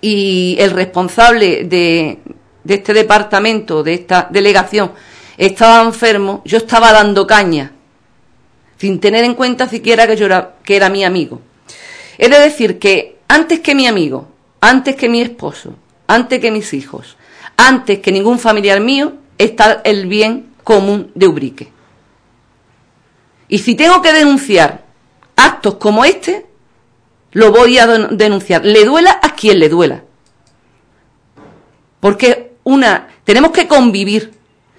[0.00, 2.18] y el responsable de,
[2.62, 4.92] de este departamento, de esta delegación,
[5.36, 7.72] estaba enfermo, yo estaba dando caña,
[8.76, 11.40] sin tener en cuenta siquiera que yo era, que era mi amigo.
[12.20, 14.28] Es de decir que antes que mi amigo,
[14.60, 15.74] antes que mi esposo,
[16.06, 17.16] antes que mis hijos,
[17.56, 21.72] antes que ningún familiar mío, está el bien común de Ubrique.
[23.48, 24.84] Y si tengo que denunciar
[25.34, 26.44] actos como este,
[27.32, 28.66] lo voy a denunciar.
[28.66, 30.04] Le duela a quien le duela.
[32.00, 34.34] Porque una, tenemos que convivir,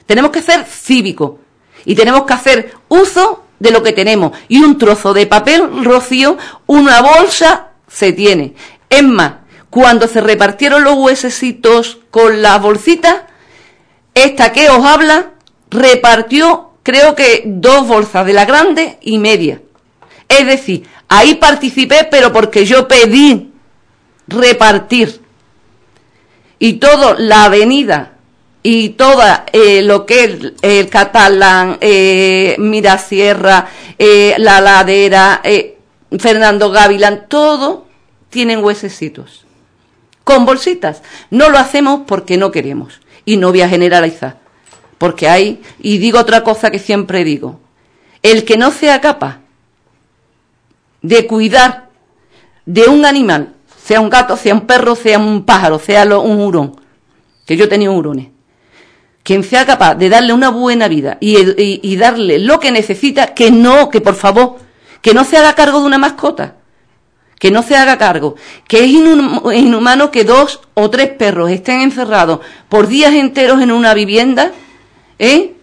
[0.05, 1.39] tenemos que ser cívicos
[1.85, 4.35] y tenemos que hacer uso de lo que tenemos.
[4.47, 8.55] Y un trozo de papel rocío, una bolsa, se tiene.
[8.89, 9.33] Es más,
[9.69, 13.21] cuando se repartieron los huesecitos con las bolsitas,
[14.15, 15.31] esta que os habla
[15.69, 19.61] repartió, creo que dos bolsas de la grande y media.
[20.27, 23.53] Es decir, ahí participé, pero porque yo pedí
[24.27, 25.21] repartir.
[26.57, 28.13] Y todo la avenida
[28.63, 35.77] y toda eh, lo que es el catalán, eh, Mirasierra, eh, la ladera, eh,
[36.19, 37.85] Fernando Gavilán, todo
[38.29, 39.45] tienen huesecitos.
[40.23, 41.01] Con bolsitas.
[41.29, 43.01] No lo hacemos porque no queremos.
[43.25, 44.37] Y no voy a generalizar.
[44.97, 47.59] Porque hay, y digo otra cosa que siempre digo,
[48.21, 49.39] el que no sea capaz
[51.01, 51.89] de cuidar
[52.65, 56.79] de un animal, sea un gato, sea un perro, sea un pájaro, sea un hurón,
[57.45, 58.27] que yo tenía hurones,
[59.23, 63.89] quien sea capaz de darle una buena vida y, darle lo que necesita, que no,
[63.89, 64.57] que por favor,
[65.01, 66.55] que no se haga cargo de una mascota,
[67.39, 68.35] que no se haga cargo,
[68.67, 73.93] que es inhumano que dos o tres perros estén encerrados por días enteros en una
[73.93, 74.51] vivienda,
[75.19, 75.53] ¿eh?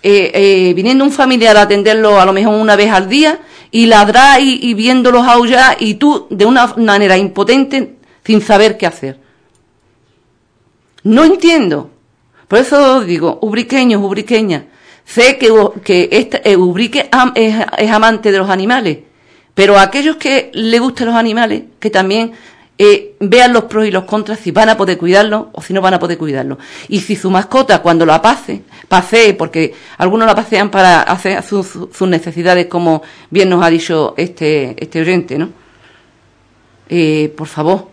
[0.00, 3.40] Eh, eh, viniendo un familiar a atenderlo a lo mejor una vez al día
[3.72, 8.86] y ladrar y, y viéndolos aullar y tú de una manera impotente sin saber qué
[8.86, 9.18] hacer.
[11.02, 11.90] No entiendo
[12.48, 14.62] por eso digo, ubriqueños, ubriqueñas,
[15.04, 15.52] sé que,
[15.84, 18.98] que este, eh, Ubrique es, amante de los animales,
[19.54, 22.32] pero a aquellos que le gusten los animales, que también
[22.78, 25.80] eh, vean los pros y los contras, si van a poder cuidarlo o si no
[25.80, 26.58] van a poder cuidarlo.
[26.88, 32.02] Y si su mascota, cuando la pase, pasee, porque algunos la pasean para hacer sus
[32.02, 35.50] necesidades, como bien nos ha dicho este, este oyente, ¿no?
[36.88, 37.88] Eh, por favor,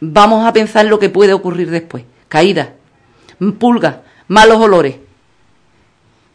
[0.00, 2.04] vamos a pensar lo que puede ocurrir después.
[2.28, 2.74] Caída,
[3.58, 3.96] pulgas,
[4.28, 4.96] malos olores.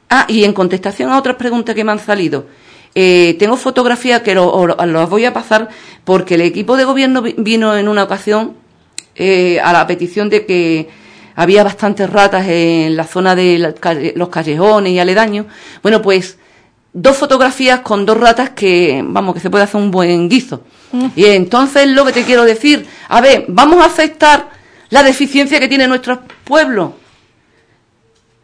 [0.09, 2.47] Ah, y en contestación a otras preguntas que me han salido,
[2.95, 5.69] eh, tengo fotografías que las voy a pasar
[6.03, 8.55] porque el equipo de gobierno vino en una ocasión
[9.15, 10.89] eh, a la petición de que
[11.35, 13.73] había bastantes ratas en la zona de
[14.15, 15.45] los callejones y aledaños.
[15.83, 16.37] Bueno, pues
[16.91, 20.63] dos fotografías con dos ratas que, vamos, que se puede hacer un buen guiso.
[20.91, 21.07] Mm.
[21.15, 24.49] Y entonces lo que te quiero decir, a ver, vamos a aceptar
[24.89, 26.95] la deficiencia que tiene nuestro pueblo.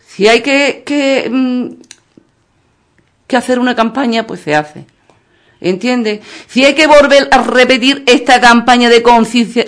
[0.07, 1.67] Si hay que, que, mm,
[3.27, 4.85] que hacer una campaña, pues se hace.
[5.61, 6.19] ¿Entiendes?
[6.47, 9.01] Si hay que volver a repetir esta campaña de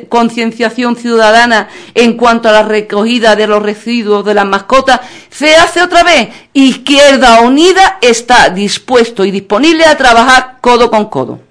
[0.09, 4.99] concienciación ciudadana en cuanto a la recogida de los residuos de las mascotas,
[5.29, 6.29] se hace otra vez.
[6.53, 11.46] Izquierda Unida está dispuesto y disponible a trabajar codo con codo.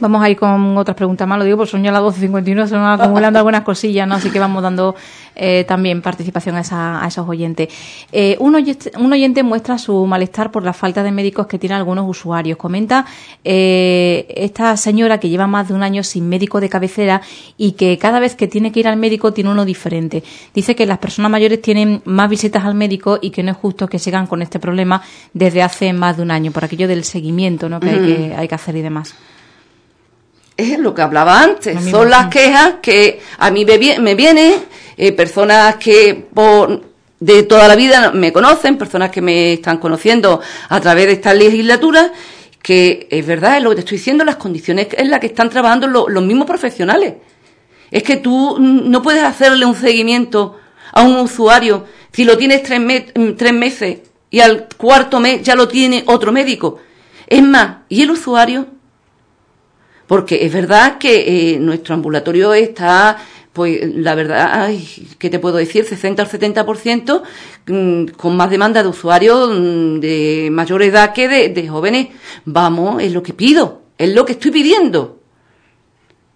[0.00, 2.74] Vamos a ir con otras preguntas más, lo digo porque son ya las 12.51, se
[2.74, 4.16] van acumulando algunas cosillas, ¿no?
[4.16, 4.96] Así que vamos dando
[5.36, 7.68] eh, también participación a, esos oyentes.
[8.10, 12.58] Eh, un, oyente, muestra su malestar por la falta de médicos que tienen algunos usuarios.
[12.58, 13.06] Comenta
[13.44, 17.22] eh, esta señora que lleva más de un año sin médico de cabecera
[17.56, 20.24] y que cada vez que tiene que ir al médico tiene uno diferente.
[20.52, 23.86] Dice que las personas mayores tienen más visitas al médico y que no es justo
[23.86, 27.68] que sigan con este problema desde hace más de un año, por aquello del seguimiento
[27.68, 27.78] ¿no?
[27.78, 29.14] que, hay, que hay que hacer y demás
[30.56, 34.54] es lo que hablaba antes, son las quejas que a mí me vienen,
[34.96, 36.82] eh, personas que por,
[37.20, 41.34] de toda la vida me conocen, personas que me están conociendo a través de esta
[41.34, 42.12] legislatura,
[42.62, 45.50] que es verdad, es lo que te estoy diciendo, las condiciones en las que están
[45.50, 47.14] trabajando los mismos profesionales.
[47.90, 50.58] Es que tú no puedes hacerle un seguimiento
[50.92, 53.98] a un usuario si lo tienes tres, tres meses
[54.30, 56.78] y al cuarto mes ya lo tiene otro médico.
[57.26, 58.66] Es más, ¿y el usuario?
[60.06, 63.16] Porque es verdad que eh, nuestro ambulatorio está,
[63.52, 64.70] pues la verdad,
[65.18, 65.84] ¿qué te puedo decir?
[65.84, 67.22] 60 al 70%
[67.66, 72.08] mm, con más demanda de usuarios mm, de mayor edad que de, jóvenes.
[72.44, 75.20] Vamos, es lo que pido, es lo que estoy pidiendo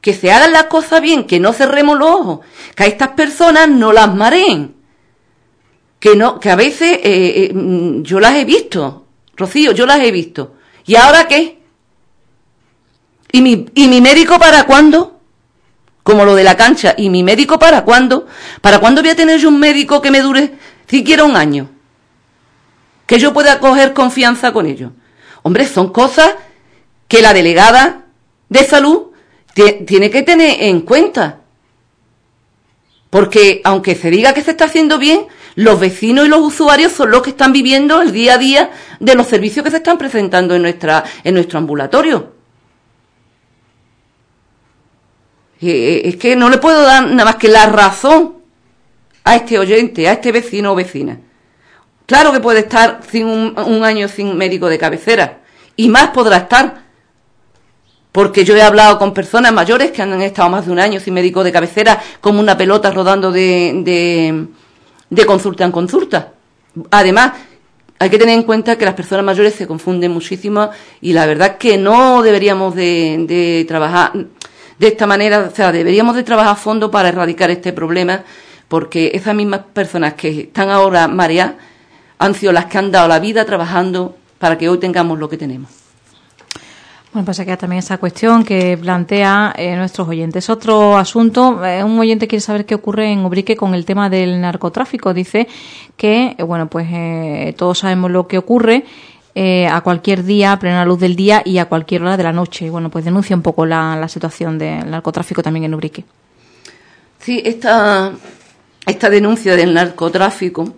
[0.00, 2.40] que se hagan las cosas bien, que no cerremos los ojos,
[2.76, 4.76] que a estas personas no las mareen,
[5.98, 9.06] que no, que a veces eh, eh, mm, yo las he visto,
[9.36, 10.54] Rocío, yo las he visto.
[10.86, 11.57] ¿Y ahora qué?
[13.32, 15.20] ¿Y mi, ¿Y mi médico para cuándo?
[16.02, 16.94] Como lo de la cancha.
[16.96, 18.26] ¿Y mi médico para cuándo?
[18.60, 20.54] ¿Para cuándo voy a tener yo un médico que me dure
[20.86, 21.68] siquiera un año?
[23.06, 24.92] Que yo pueda coger confianza con ellos.
[25.42, 26.34] Hombre, son cosas
[27.06, 28.06] que la delegada
[28.48, 29.08] de salud
[29.54, 31.40] tiene que tener en cuenta.
[33.10, 37.10] Porque aunque se diga que se está haciendo bien, los vecinos y los usuarios son
[37.10, 38.70] los que están viviendo el día a día
[39.00, 42.37] de los servicios que se están presentando en, nuestra, en nuestro ambulatorio.
[45.60, 48.34] Eh, es que no le puedo dar nada más que la razón
[49.24, 51.18] a este oyente, a este vecino o vecina.
[52.06, 55.40] Claro que puede estar sin un, año sin médico de cabecera
[55.76, 56.88] y más podrá estar.
[58.12, 61.12] Porque yo he hablado con personas mayores que han estado más de un año sin
[61.12, 64.46] médico de cabecera, como una pelota rodando de, de,
[65.10, 66.32] de consulta en consulta.
[66.90, 67.32] Además,
[67.98, 71.52] hay que tener en cuenta que las personas mayores se confunden muchísimo y la verdad
[71.52, 74.12] es que no deberíamos de, de trabajar
[74.78, 78.22] de esta manera, o sea, deberíamos de trabajar a fondo para erradicar este problema,
[78.68, 81.54] porque esas mismas personas que están ahora mareadas
[82.18, 85.36] han sido las que han dado la vida trabajando para que hoy tengamos lo que
[85.36, 85.70] tenemos.
[87.12, 90.50] Bueno, pues queda también esa cuestión que plantea eh, nuestros oyentes.
[90.50, 94.40] Otro asunto, eh, un oyente quiere saber qué ocurre en Ubrique con el tema del
[94.40, 95.14] narcotráfico.
[95.14, 95.48] Dice
[95.96, 98.84] que, eh, bueno, pues todos sabemos lo que ocurre
[99.40, 102.32] eh, a cualquier día, a plena luz del día y a cualquier hora de la
[102.32, 102.70] noche.
[102.70, 106.04] Bueno, pues denuncia un poco la, situación del narcotráfico también en Ubrique.
[107.20, 108.14] Sí, esta,
[108.84, 110.74] esta denuncia del narcotráfico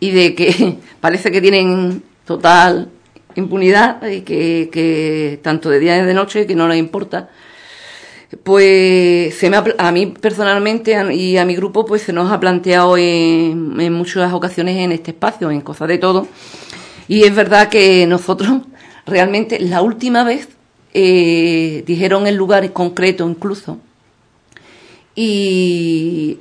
[0.00, 2.90] y de que parece que tienen total
[3.36, 7.28] impunidad y que, tanto de día y de noche que no les importa
[8.42, 12.96] pues se me a mí personalmente y a mi grupo pues se nos ha planteado
[12.98, 16.26] en, en muchas ocasiones en este espacio en cosas de todo
[17.08, 18.62] y es verdad que nosotros
[19.06, 20.48] realmente la última vez
[20.94, 23.78] eh, dijeron el lugar concreto incluso
[25.20, 26.38] y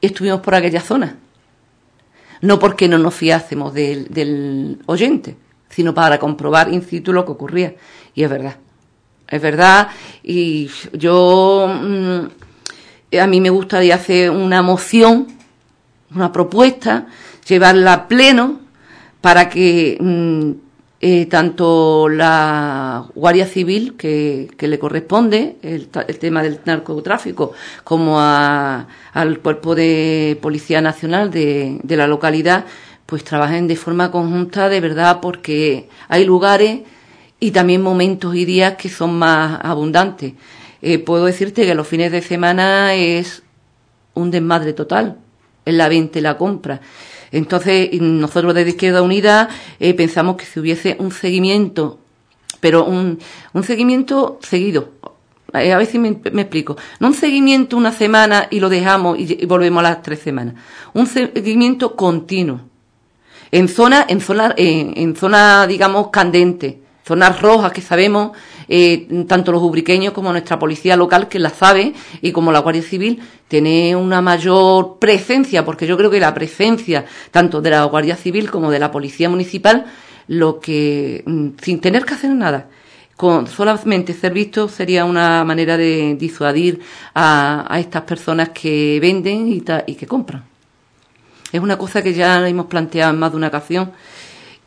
[0.00, 1.16] estuvimos por aquella zona.
[2.40, 5.36] No porque no nos fiásemos del, oyente,
[5.68, 7.74] sino para comprobar in situ lo que ocurría.
[8.14, 8.58] Y es verdad,
[9.26, 9.88] es verdad.
[10.22, 15.26] Y yo, mm, a mí me gustaría hacer una moción,
[16.14, 17.08] una propuesta,
[17.48, 18.67] llevarla a pleno
[19.20, 20.68] para que mm,
[21.00, 27.52] eh, tanto la Guardia Civil, que, le corresponde el, tema del narcotráfico,
[27.84, 32.64] como al Cuerpo de Policía Nacional de, la localidad,
[33.06, 36.80] pues trabajen de forma conjunta, de verdad, porque hay lugares
[37.38, 40.34] y también momentos y días que son más abundantes.
[40.82, 43.44] Eh, puedo decirte que los fines de semana es
[44.14, 45.16] un desmadre total
[45.64, 46.80] en la venta y la compra.
[47.32, 49.48] Entonces, nosotros desde Izquierda Unida
[49.80, 51.98] eh, pensamos que si hubiese un seguimiento,
[52.60, 53.18] pero un,
[53.52, 54.92] un seguimiento seguido,
[55.54, 56.76] eh, a ver si me, explico.
[57.00, 60.54] No un seguimiento una semana y lo dejamos y, volvemos a las tres semanas.
[60.92, 62.60] Un seguimiento continuo.
[63.50, 66.82] En zona, en zona, en, zona, digamos, candente.
[67.08, 68.36] Zonas rojas que sabemos,
[68.68, 72.82] eh, tanto los ubriqueños como nuestra policía local que la sabe y como la Guardia
[72.82, 78.14] Civil, tiene una mayor presencia, porque yo creo que la presencia tanto de la Guardia
[78.14, 79.86] Civil como de la Policía Municipal,
[80.26, 82.68] lo que, mm, sin tener que hacer nada,
[83.16, 86.80] con solamente ser visto sería una manera de disuadir
[87.14, 90.44] a, estas personas que venden y, y, que compran.
[91.50, 93.92] Es una cosa que ya hemos planteado en más de una ocasión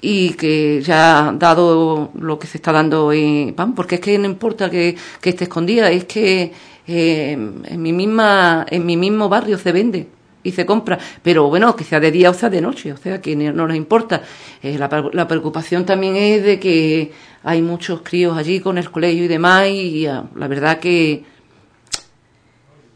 [0.02, 4.26] y que ya dado lo que se está dando en PAN, porque es que no
[4.26, 6.52] importa que, esté escondida, es que
[6.88, 10.08] eh, en mi misma en mi mismo barrio se vende
[10.44, 13.22] y se compra, pero bueno, que sea de día o sea de noche, o sea
[13.22, 14.24] que no nos importa.
[14.64, 17.12] Eh, la, la, preocupación también es de que
[17.44, 21.24] hay muchos críos allí con el colegio y demás, y ah, la verdad que,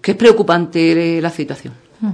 [0.01, 1.75] que es preocupante la situación.
[1.99, 2.09] Mm.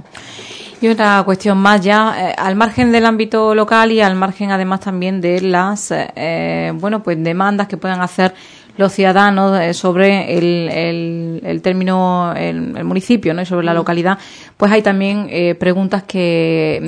[0.82, 4.80] Y otra cuestión más ya, eh, al margen del ámbito local y al margen además
[4.80, 8.34] también de las, eh, bueno, pues demandas que puedan hacer
[8.76, 13.42] los ciudadanos eh, sobre el, el, término, el, municipio ¿no?
[13.42, 14.18] y sobre la localidad,
[14.56, 16.80] pues hay también eh, preguntas que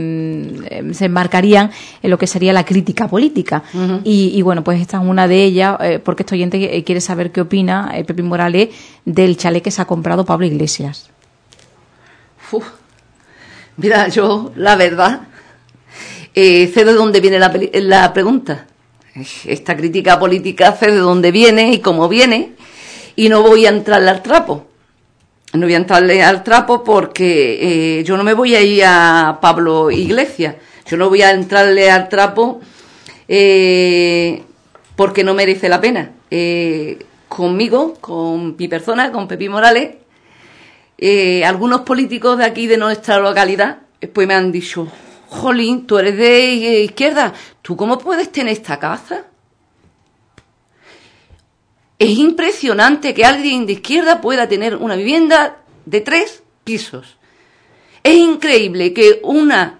[0.82, 1.70] mm, se enmarcarían
[2.02, 3.62] en lo que sería la crítica política.
[4.02, 7.42] y, bueno, pues esta es una de ellas, eh, porque este oyente quiere saber qué
[7.42, 8.70] opina Pepe Morales
[9.04, 11.10] del chalet que se ha comprado Pablo Iglesias.
[13.76, 15.22] Mira, yo, la verdad,
[16.34, 18.66] sé de dónde viene la, pregunta
[19.44, 22.52] esta crítica política hace de dónde viene y cómo viene,
[23.16, 24.66] y no voy a entrarle al trapo.
[25.52, 29.38] No voy a entrarle al trapo porque eh, yo no me voy a ir a
[29.40, 30.56] Pablo Iglesias,
[30.86, 32.60] yo no voy a entrarle al trapo
[33.28, 34.42] eh,
[34.96, 36.10] porque no merece la pena.
[36.28, 36.98] Eh,
[37.28, 39.94] conmigo, con mi persona, con Pepi Morales,
[41.44, 43.78] algunos políticos de aquí de nuestra localidad,
[44.12, 44.88] pues me han dicho,
[45.28, 47.32] Jolín, tú eres de izquierda,
[47.62, 49.24] ¿tú cómo puedes tener esta casa?
[51.98, 57.16] Es impresionante que alguien de izquierda pueda tener una vivienda de tres pisos.
[58.02, 59.78] Es increíble que una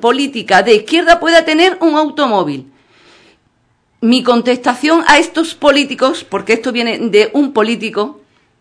[0.00, 2.70] política de izquierda pueda tener un automóvil.
[4.00, 8.17] Mi contestación a estos políticos, porque esto viene de un político,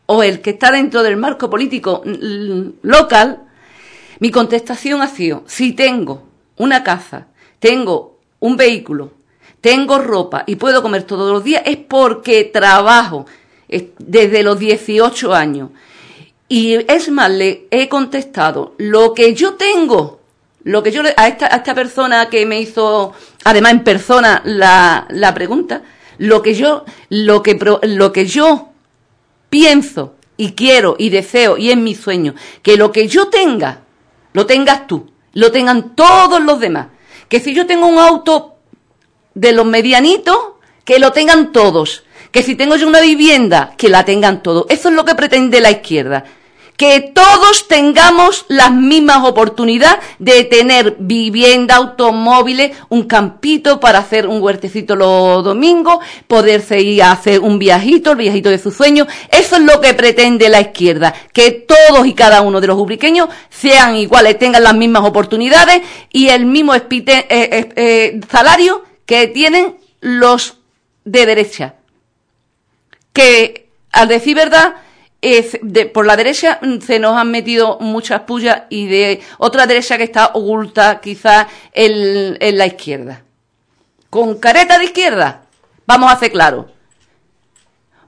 [0.07, 2.01] o el que está dentro del marco político
[2.81, 3.43] local,
[4.19, 6.23] mi contestación ha sido, si tengo
[6.57, 7.27] una casa,
[7.59, 9.11] tengo un vehículo,
[9.61, 13.25] tengo ropa y puedo comer todos los días, es porque trabajo
[13.99, 15.69] desde los 18 años.
[16.49, 20.21] Y es más, le he contestado lo que yo tengo,
[20.63, 25.05] lo que yo a esta, a esta persona que me hizo, además en persona, la,
[25.09, 25.81] la pregunta,
[26.17, 28.69] lo que yo, lo que, lo que yo
[29.49, 33.81] pienso y quiero y deseo y es mi sueño, que lo que yo tenga
[34.33, 36.87] lo tengas tú, lo tengan todos los demás.
[37.27, 38.55] Que si yo tengo un auto
[39.33, 40.37] de los medianitos,
[40.85, 42.03] que lo tengan todos.
[42.31, 44.65] Que si tengo yo una vivienda, que la tengan todos.
[44.69, 46.25] Eso es lo que pretende la izquierda
[46.77, 54.43] que todos tengamos las mismas oportunidades de tener vivienda, automóviles, un campito para hacer un
[54.43, 55.97] huertecito los domingos,
[56.27, 59.07] poderse ir a hacer un viajito, el viajito de sus sueños.
[59.31, 63.29] Eso es lo que pretende la izquierda, que todos y cada uno de los ubriqueños
[63.49, 69.77] sean iguales, tengan las mismas oportunidades y el mismo eh, eh, eh, salario que tienen
[69.99, 70.59] los
[71.05, 71.73] de derecha.
[73.13, 74.75] Que, al decir verdad,
[75.93, 80.03] por la derecha mm, se nos han metido muchas pullas y de otra derecha que
[80.03, 83.23] está oculta quizás en, la izquierda.
[84.09, 85.43] Con careta de izquierda,
[85.85, 86.71] vamos a hacer claro.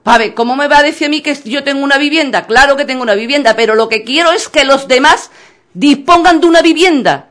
[0.04, 2.46] A ver, ¿cómo me va a decir a mí que yo tengo una vivienda?
[2.46, 5.30] Claro que tengo una vivienda, pero lo que quiero es que los demás
[5.74, 7.28] dispongan de una vivienda,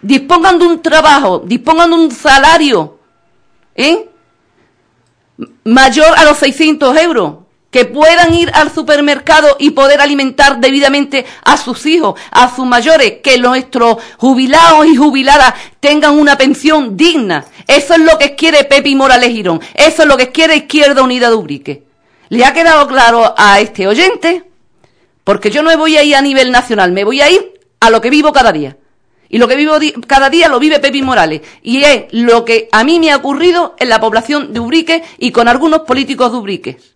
[0.00, 2.98] dispongan de un trabajo, dispongan de un salario,
[3.74, 4.08] ¿eh?
[5.64, 7.45] Mayor a los 600 euros
[7.76, 13.18] que puedan ir al supermercado y poder alimentar debidamente a sus hijos, a sus mayores,
[13.22, 17.44] que nuestros jubilados y jubiladas tengan una pensión digna.
[17.68, 19.60] Eso es lo que quiere Pepi Morales Girón.
[19.74, 21.82] Eso es lo que quiere Izquierda Unida de Ubrique.
[22.30, 24.44] ¿Le ha quedado claro a este oyente?
[25.22, 27.90] Porque yo no me voy a ir a nivel nacional, me voy a ir a
[27.90, 28.74] lo que vivo cada día.
[29.28, 29.74] Y lo que vivo
[30.06, 31.42] cada día lo vive Pepi Morales.
[31.62, 35.30] Y es lo que a mí me ha ocurrido en la población de Ubrique y
[35.30, 36.95] con algunos políticos de Ubrique.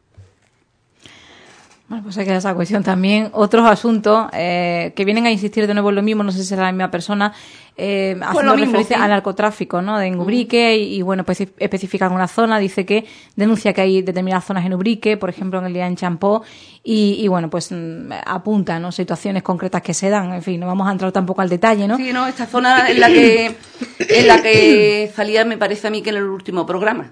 [1.91, 3.31] Bueno, pues hay que esa cuestión también.
[3.33, 6.45] Otros asuntos eh, que vienen a insistir de nuevo en lo mismo, no sé si
[6.45, 7.33] será la misma persona,
[7.77, 9.99] eh, haciendo referencia al narcotráfico, ¿no?
[9.99, 14.45] De en Ubrique y, bueno, pues especifica una zona, dice que denuncia que hay determinadas
[14.45, 16.45] zonas en Ubrique, por ejemplo en el día en Champó,
[16.85, 18.93] y, bueno, pues mm, apunta, ¿no?
[18.93, 21.97] Situaciones concretas que se dan, en fin, no vamos a entrar tampoco al detalle, ¿no?
[21.97, 23.57] Sí, no, esta zona es la que,
[23.99, 27.11] en la que salía, me parece a mí que en el último programa.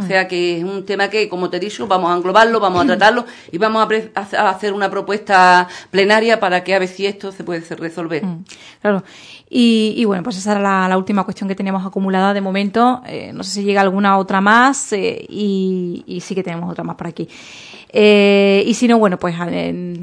[0.00, 2.82] O sea que es un tema que, como te he dicho, vamos a englobarlo, vamos
[2.82, 7.32] a tratarlo y vamos a, hacer una propuesta plenaria para que a ver si esto
[7.32, 8.24] se puede resolver.
[8.24, 8.44] Mm,
[8.80, 9.04] claro.
[9.52, 13.02] Y, bueno, pues esa era la, última cuestión que teníamos acumulada de momento.
[13.06, 16.84] Eh, no sé si llega alguna otra más eh, y, y sí que tenemos otra
[16.84, 17.28] más por aquí.
[17.92, 19.34] Eh, y si no, bueno, pues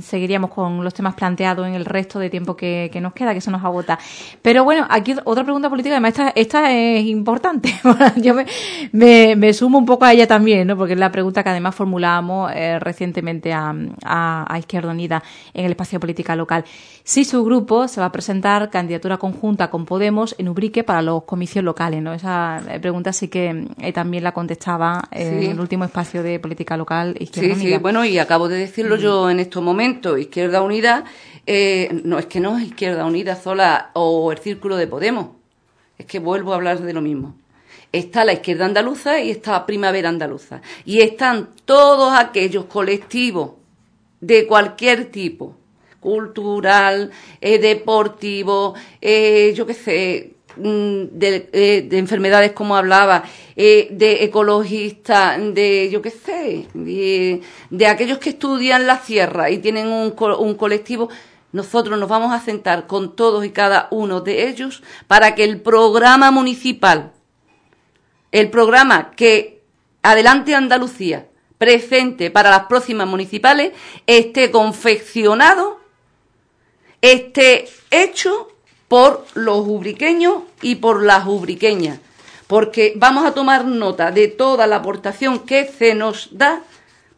[0.04, 3.52] seguiríamos con los temas planteados en el resto de tiempo que, nos queda, que se
[3.52, 3.98] nos agota.
[4.42, 7.74] Pero bueno, aquí otra pregunta política, además esta, esta es importante.
[8.18, 8.36] Yo
[8.92, 10.76] me, me, sumo un poco a ella también, ¿no?
[10.76, 13.74] Porque es la pregunta que además formulábamos eh, recientemente a,
[14.04, 15.24] a, Izquierda Unida
[15.54, 16.66] en el espacio política local.
[17.04, 21.24] Si su grupo se va a presentar candidatura conjunta con Podemos en Ubrique para los
[21.24, 22.14] comicios locales, ¿no?
[22.14, 27.16] Esa eh, pregunta sí que también la contestaba en el último espacio de política local
[27.20, 31.06] Izquierda Unida bueno, y acabo de decirlo yo en estos momentos, Izquierda Unida,
[31.46, 35.30] eh, no es que no es Izquierda Unida sola o el Círculo de Podemos,
[35.98, 37.36] es que vuelvo a hablar de lo mismo.
[37.92, 40.62] Está la izquierda andaluza y está Primavera Andaluza.
[40.86, 43.52] Y están todos aquellos colectivos
[44.20, 45.56] de cualquier tipo,
[46.00, 53.24] cultural, eh, deportivo, eh, yo qué sé, Mm, eh, de, enfermedades como hablaba,
[53.56, 59.88] eh, de ecologistas, de yo qué sé, de, aquellos que estudian la sierra y tienen
[59.88, 61.10] un, un colectivo,
[61.52, 65.62] nosotros nos vamos a sentar con todos y cada uno de ellos para que el
[65.62, 67.12] programa municipal,
[68.32, 69.62] el programa que
[70.02, 71.28] Adelante Andalucía
[71.58, 73.74] presente para las próximas municipales,
[74.06, 75.80] esté confeccionado,
[77.02, 78.50] esté hecho
[78.88, 82.00] por los ubriqueños y por las ubriqueñas,
[82.48, 86.64] porque vamos a tomar nota de toda la aportación que se nos da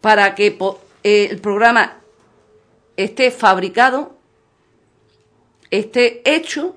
[0.02, 0.58] para que
[1.04, 1.98] eh, el programa
[2.98, 4.18] esté fabricado,
[5.70, 6.76] esté hecho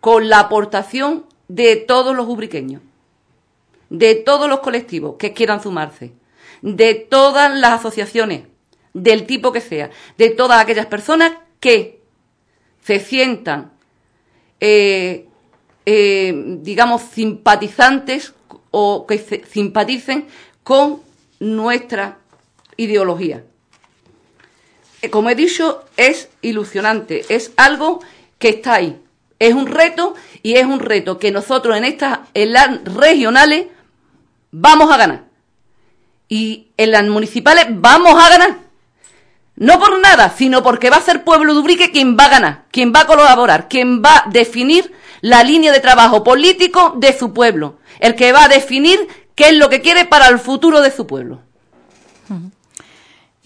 [0.00, 2.82] con la aportación de todos los ubriqueños,
[3.88, 6.12] de todos los colectivos que quieran sumarse,
[6.62, 8.42] de todas las asociaciones,
[8.92, 12.00] del tipo que sea, de todas aquellas personas que
[12.82, 13.75] se sientan
[14.60, 15.26] eh,
[15.84, 18.34] eh, digamos, simpatizantes
[18.70, 20.26] o que simpaticen
[20.62, 21.00] con
[21.38, 22.18] nuestra
[22.76, 23.44] ideología.
[25.02, 28.00] Eh, como he dicho, es ilusionante, es algo
[28.38, 29.00] que está ahí.
[29.38, 33.66] Es un reto y es un reto que nosotros en estas, en las regionales,
[34.50, 35.24] vamos a ganar.
[36.28, 38.65] Y en las municipales vamos a ganar.
[39.56, 42.92] No por nada, sino porque va a ser Pueblo Dubrique quien va a ganar, quien
[42.94, 44.92] va a colaborar, quien va a definir
[45.22, 49.54] la línea de trabajo político de su pueblo, el que va a definir qué es
[49.54, 51.40] lo que quiere para el futuro de su pueblo.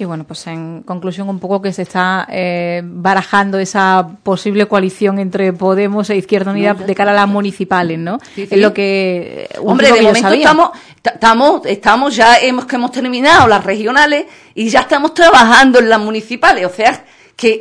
[0.01, 5.19] Y bueno, pues en conclusión un poco que se está eh, barajando esa posible coalición
[5.19, 8.19] entre Podemos e Izquierda Unida de cara a las municipales, ¿no?
[8.35, 9.47] Es lo que...
[9.63, 10.71] Hombre, de momento estamos,
[11.05, 14.25] estamos, estamos, ya hemos, que hemos terminado las regionales
[14.55, 17.05] y ya estamos trabajando en las municipales, o sea,
[17.37, 17.61] que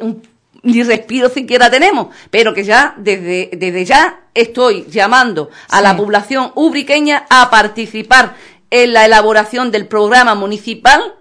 [0.63, 6.53] ni respiro siquiera tenemos, pero que ya desde, desde ya estoy llamando a la población
[6.55, 8.35] ubriqueña a participar
[8.71, 11.15] en la elaboración del programa municipal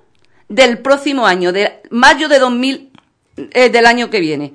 [0.48, 2.92] del próximo año, de mayo de 2000,
[3.36, 4.54] eh, del año que viene.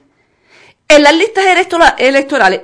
[0.87, 1.45] En las listas
[1.97, 2.61] electorales,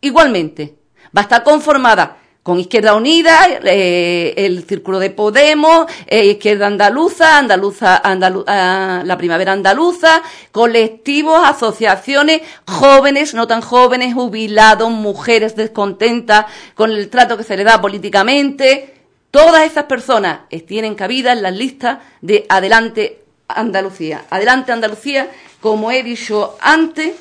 [0.00, 0.74] igualmente,
[1.16, 7.38] va a estar conformada con Izquierda Unida, eh, el Círculo de Podemos, eh, Izquierda Andaluza,
[7.38, 16.90] Andaluza, ah, la Primavera Andaluza, colectivos, asociaciones, jóvenes, no tan jóvenes, jubilados, mujeres descontentas con
[16.90, 18.99] el trato que se le da políticamente,
[19.30, 24.24] Todas esas personas tienen cabida en las listas de Adelante Andalucía.
[24.28, 27.14] Adelante Andalucía, como he dicho antes,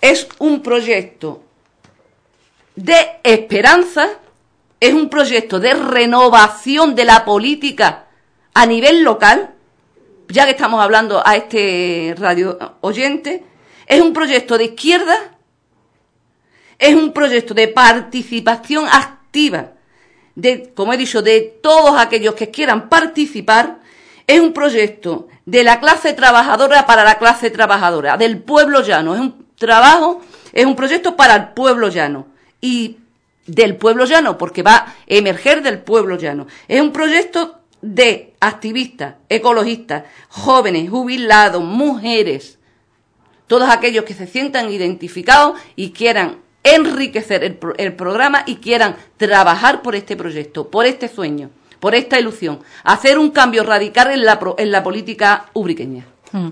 [0.00, 1.42] es un proyecto
[2.74, 4.08] de esperanza,
[4.80, 8.06] es un proyecto de renovación de la política
[8.54, 9.54] a nivel local,
[10.28, 13.44] ya que estamos hablando a este radio oyente,
[13.86, 15.36] es un proyecto de izquierda,
[16.78, 19.71] es un proyecto de participación activa
[20.34, 23.80] de, como he dicho, de todos aquellos que quieran participar,
[24.26, 29.14] es un proyecto de la clase trabajadora para la clase trabajadora, del pueblo llano.
[29.14, 30.20] Es un trabajo,
[30.52, 32.26] es un proyecto para el pueblo llano.
[32.60, 32.98] Y
[33.46, 36.46] del pueblo llano, porque va a emerger del pueblo llano.
[36.68, 42.58] Es un proyecto de activistas, ecologistas, jóvenes, jubilados, mujeres,
[43.48, 49.82] todos aquellos que se sientan identificados y quieran enriquecer el, el, programa y quieran trabajar
[49.82, 51.50] por este proyecto, por este sueño,
[51.80, 56.06] por esta ilusión, hacer un cambio radical en la, en la política ubriqueña.
[56.32, 56.48] Mm.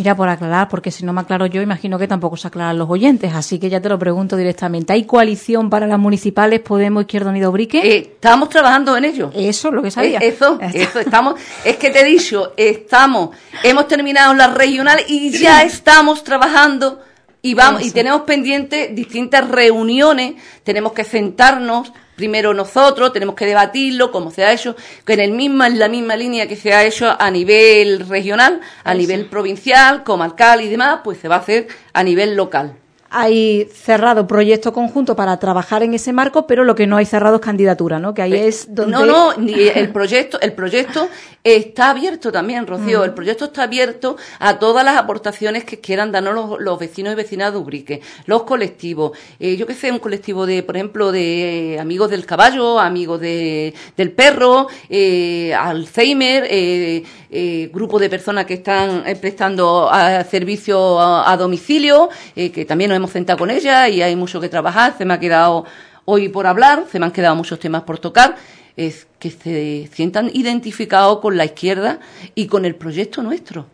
[0.00, 2.88] Mira, por aclarar, porque si no me aclaro yo, imagino que tampoco se aclaran los
[2.88, 4.94] oyentes, así que ya te lo pregunto directamente.
[4.94, 7.80] ¿Hay coalición para las municipales Podemos, Izquierda Unida, Ubrique?
[7.80, 9.30] Eh, estamos trabajando en ello.
[9.34, 10.20] Eso, lo que sabía.
[10.20, 11.34] Eh, eso, eso, estamos,
[11.66, 17.00] es que te he dicho, estamos, hemos terminado la regional y ya estamos trabajando
[17.42, 24.12] y vamos, y tenemos pendientes distintas reuniones, tenemos que sentarnos, primero nosotros, tenemos que debatirlo,
[24.12, 24.76] como se ha hecho,
[25.06, 28.60] que en, el misma, en la misma línea que se ha hecho a nivel regional,
[28.84, 32.79] a nivel provincial, comarcal y demás, pues se va a hacer a nivel local
[33.10, 37.36] hay cerrado proyecto conjunto para trabajar en ese marco, pero lo que no hay cerrado
[37.36, 38.14] es candidatura, ¿no?
[38.14, 38.92] Que ahí es donde...
[38.92, 41.08] No, no, el proyecto, el proyecto
[41.42, 43.00] está abierto también, Rocío.
[43.00, 43.04] Mm.
[43.04, 47.52] El proyecto está abierto a todas las aportaciones que quieran darnos los, vecinos y vecinas
[47.52, 49.18] de Ubrique, los colectivos.
[49.38, 53.74] Eh, yo que sé, un colectivo de, por ejemplo, de amigos del caballo, amigos de,
[53.96, 59.90] del perro, eh, Alzheimer, eh, eh, grupo de personas que están prestando
[60.30, 64.48] servicio a, a domicilio, que también nos hemos sentado con ella y hay mucho que
[64.48, 64.94] trabajar.
[64.96, 65.64] Se me ha quedado
[66.04, 68.36] hoy por hablar, se me han quedado muchos temas por tocar.
[68.76, 71.98] Es que se sientan identificados con la izquierda
[72.34, 73.66] y con el proyecto nuestro.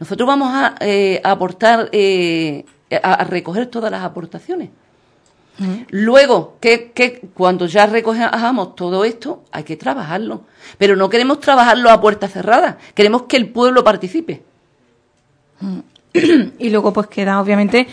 [0.00, 2.64] Nosotros vamos a, eh, aportar, eh,
[3.02, 4.70] a, recoger todas las aportaciones.
[5.90, 10.42] Luego, que, cuando ya recojamos todo esto, hay que trabajarlo.
[10.78, 14.42] Pero no queremos trabajarlo a puerta cerrada, queremos que el pueblo participe.
[16.58, 17.86] Y luego, pues queda obviamente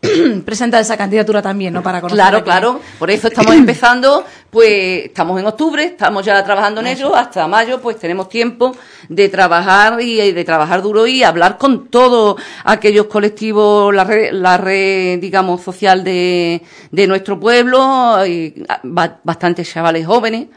[0.44, 1.82] presenta esa candidatura también, ¿no?
[1.82, 2.80] Para conocer Claro, claro.
[2.98, 7.80] Por eso estamos empezando, pues estamos en octubre, estamos ya trabajando en ello, hasta mayo,
[7.80, 8.76] pues tenemos tiempo
[9.08, 14.56] de trabajar y de trabajar duro y hablar con todos aquellos colectivos, la red, la
[14.56, 20.48] red digamos, social de, de nuestro pueblo, y bastantes chavales jóvenes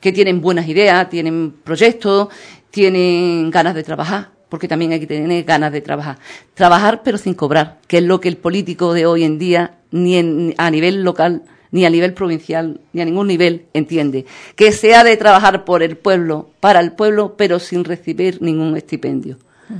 [0.00, 2.28] que tienen buenas ideas, tienen proyectos,
[2.70, 6.18] tienen ganas de trabajar porque también hay que tener ganas de trabajar.
[6.52, 10.54] Trabajar pero sin cobrar, que es lo que el político de hoy en día, ni
[10.58, 14.26] a nivel local, ni a nivel provincial, ni a ningún nivel entiende.
[14.54, 19.38] Que sea de trabajar por el pueblo, para el pueblo, pero sin recibir ningún estipendio.
[19.70, 19.74] Mm.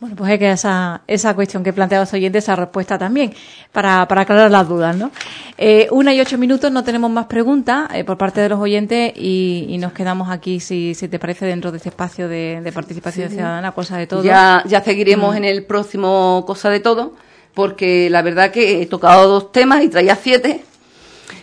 [0.00, 3.34] Bueno, pues hay que esa, esa cuestión que plantea los oyentes, esa respuesta también,
[3.70, 5.10] para, para aclarar las dudas, ¿no?
[5.58, 9.12] Eh, una y ocho minutos, no tenemos más preguntas eh, por parte de los oyentes
[9.14, 13.72] y, nos quedamos aquí, si, si te parece, dentro de este espacio de, participación ciudadana,
[13.72, 14.24] cosa de todo.
[14.24, 15.36] Ya, ya seguiremos mm.
[15.36, 17.12] en el próximo cosa de todo,
[17.52, 20.64] porque la verdad que he tocado dos temas y traía siete,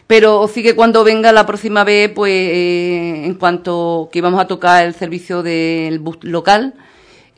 [0.08, 4.48] pero sí que cuando venga la próxima vez, pues eh, en cuanto que íbamos a
[4.48, 6.74] tocar el servicio del bus local,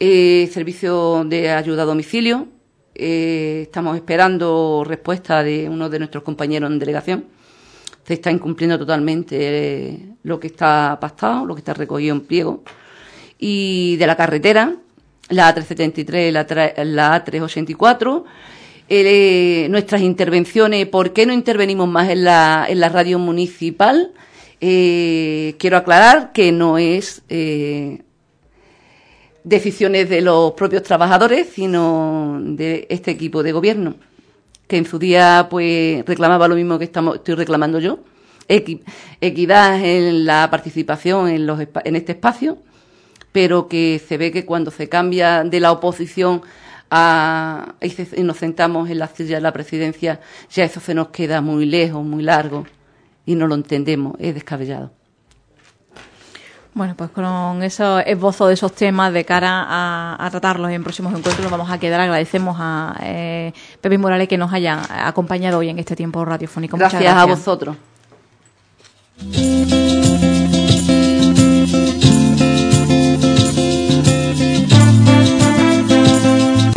[0.02, 2.48] eh, servicio de ayuda a domicilio.
[2.96, 7.26] Eh, estamos esperando respuesta de uno de nuestros compañeros en delegación.
[8.08, 12.64] Se está incumpliendo totalmente eh, lo que está pactado, lo que está recogido en pliego.
[13.38, 14.74] Y de la carretera,
[15.28, 16.46] la A373 la,
[16.86, 18.24] la A384.
[19.70, 24.14] nuestras intervenciones, ¿por qué no intervenimos más en la, en la radio municipal?
[24.60, 27.22] quiero aclarar que no es
[29.44, 33.96] decisiones de los propios trabajadores, sino de este equipo de gobierno,
[34.68, 38.00] que en su día pues reclamaba lo mismo que estamos, estoy reclamando yo,
[38.48, 42.58] equidad en la participación en, los, en este espacio,
[43.32, 46.42] pero que se ve que cuando se cambia de la oposición
[46.90, 50.20] a, y, nos sentamos en la silla de la presidencia,
[50.52, 52.66] ya eso se nos queda muy lejos, muy largo,
[53.26, 54.99] y no lo entendemos, es descabellado.
[56.74, 61.42] Bueno, pues con esos esbozo de esos temas de cara a, tratarlos en próximos encuentros
[61.42, 62.00] nos vamos a quedar.
[62.00, 66.78] Agradecemos a eh, Pepe Morales que nos haya acompañado hoy en este tiempo radiofónico.
[66.78, 67.16] gracias.
[67.16, 67.76] a vosotros.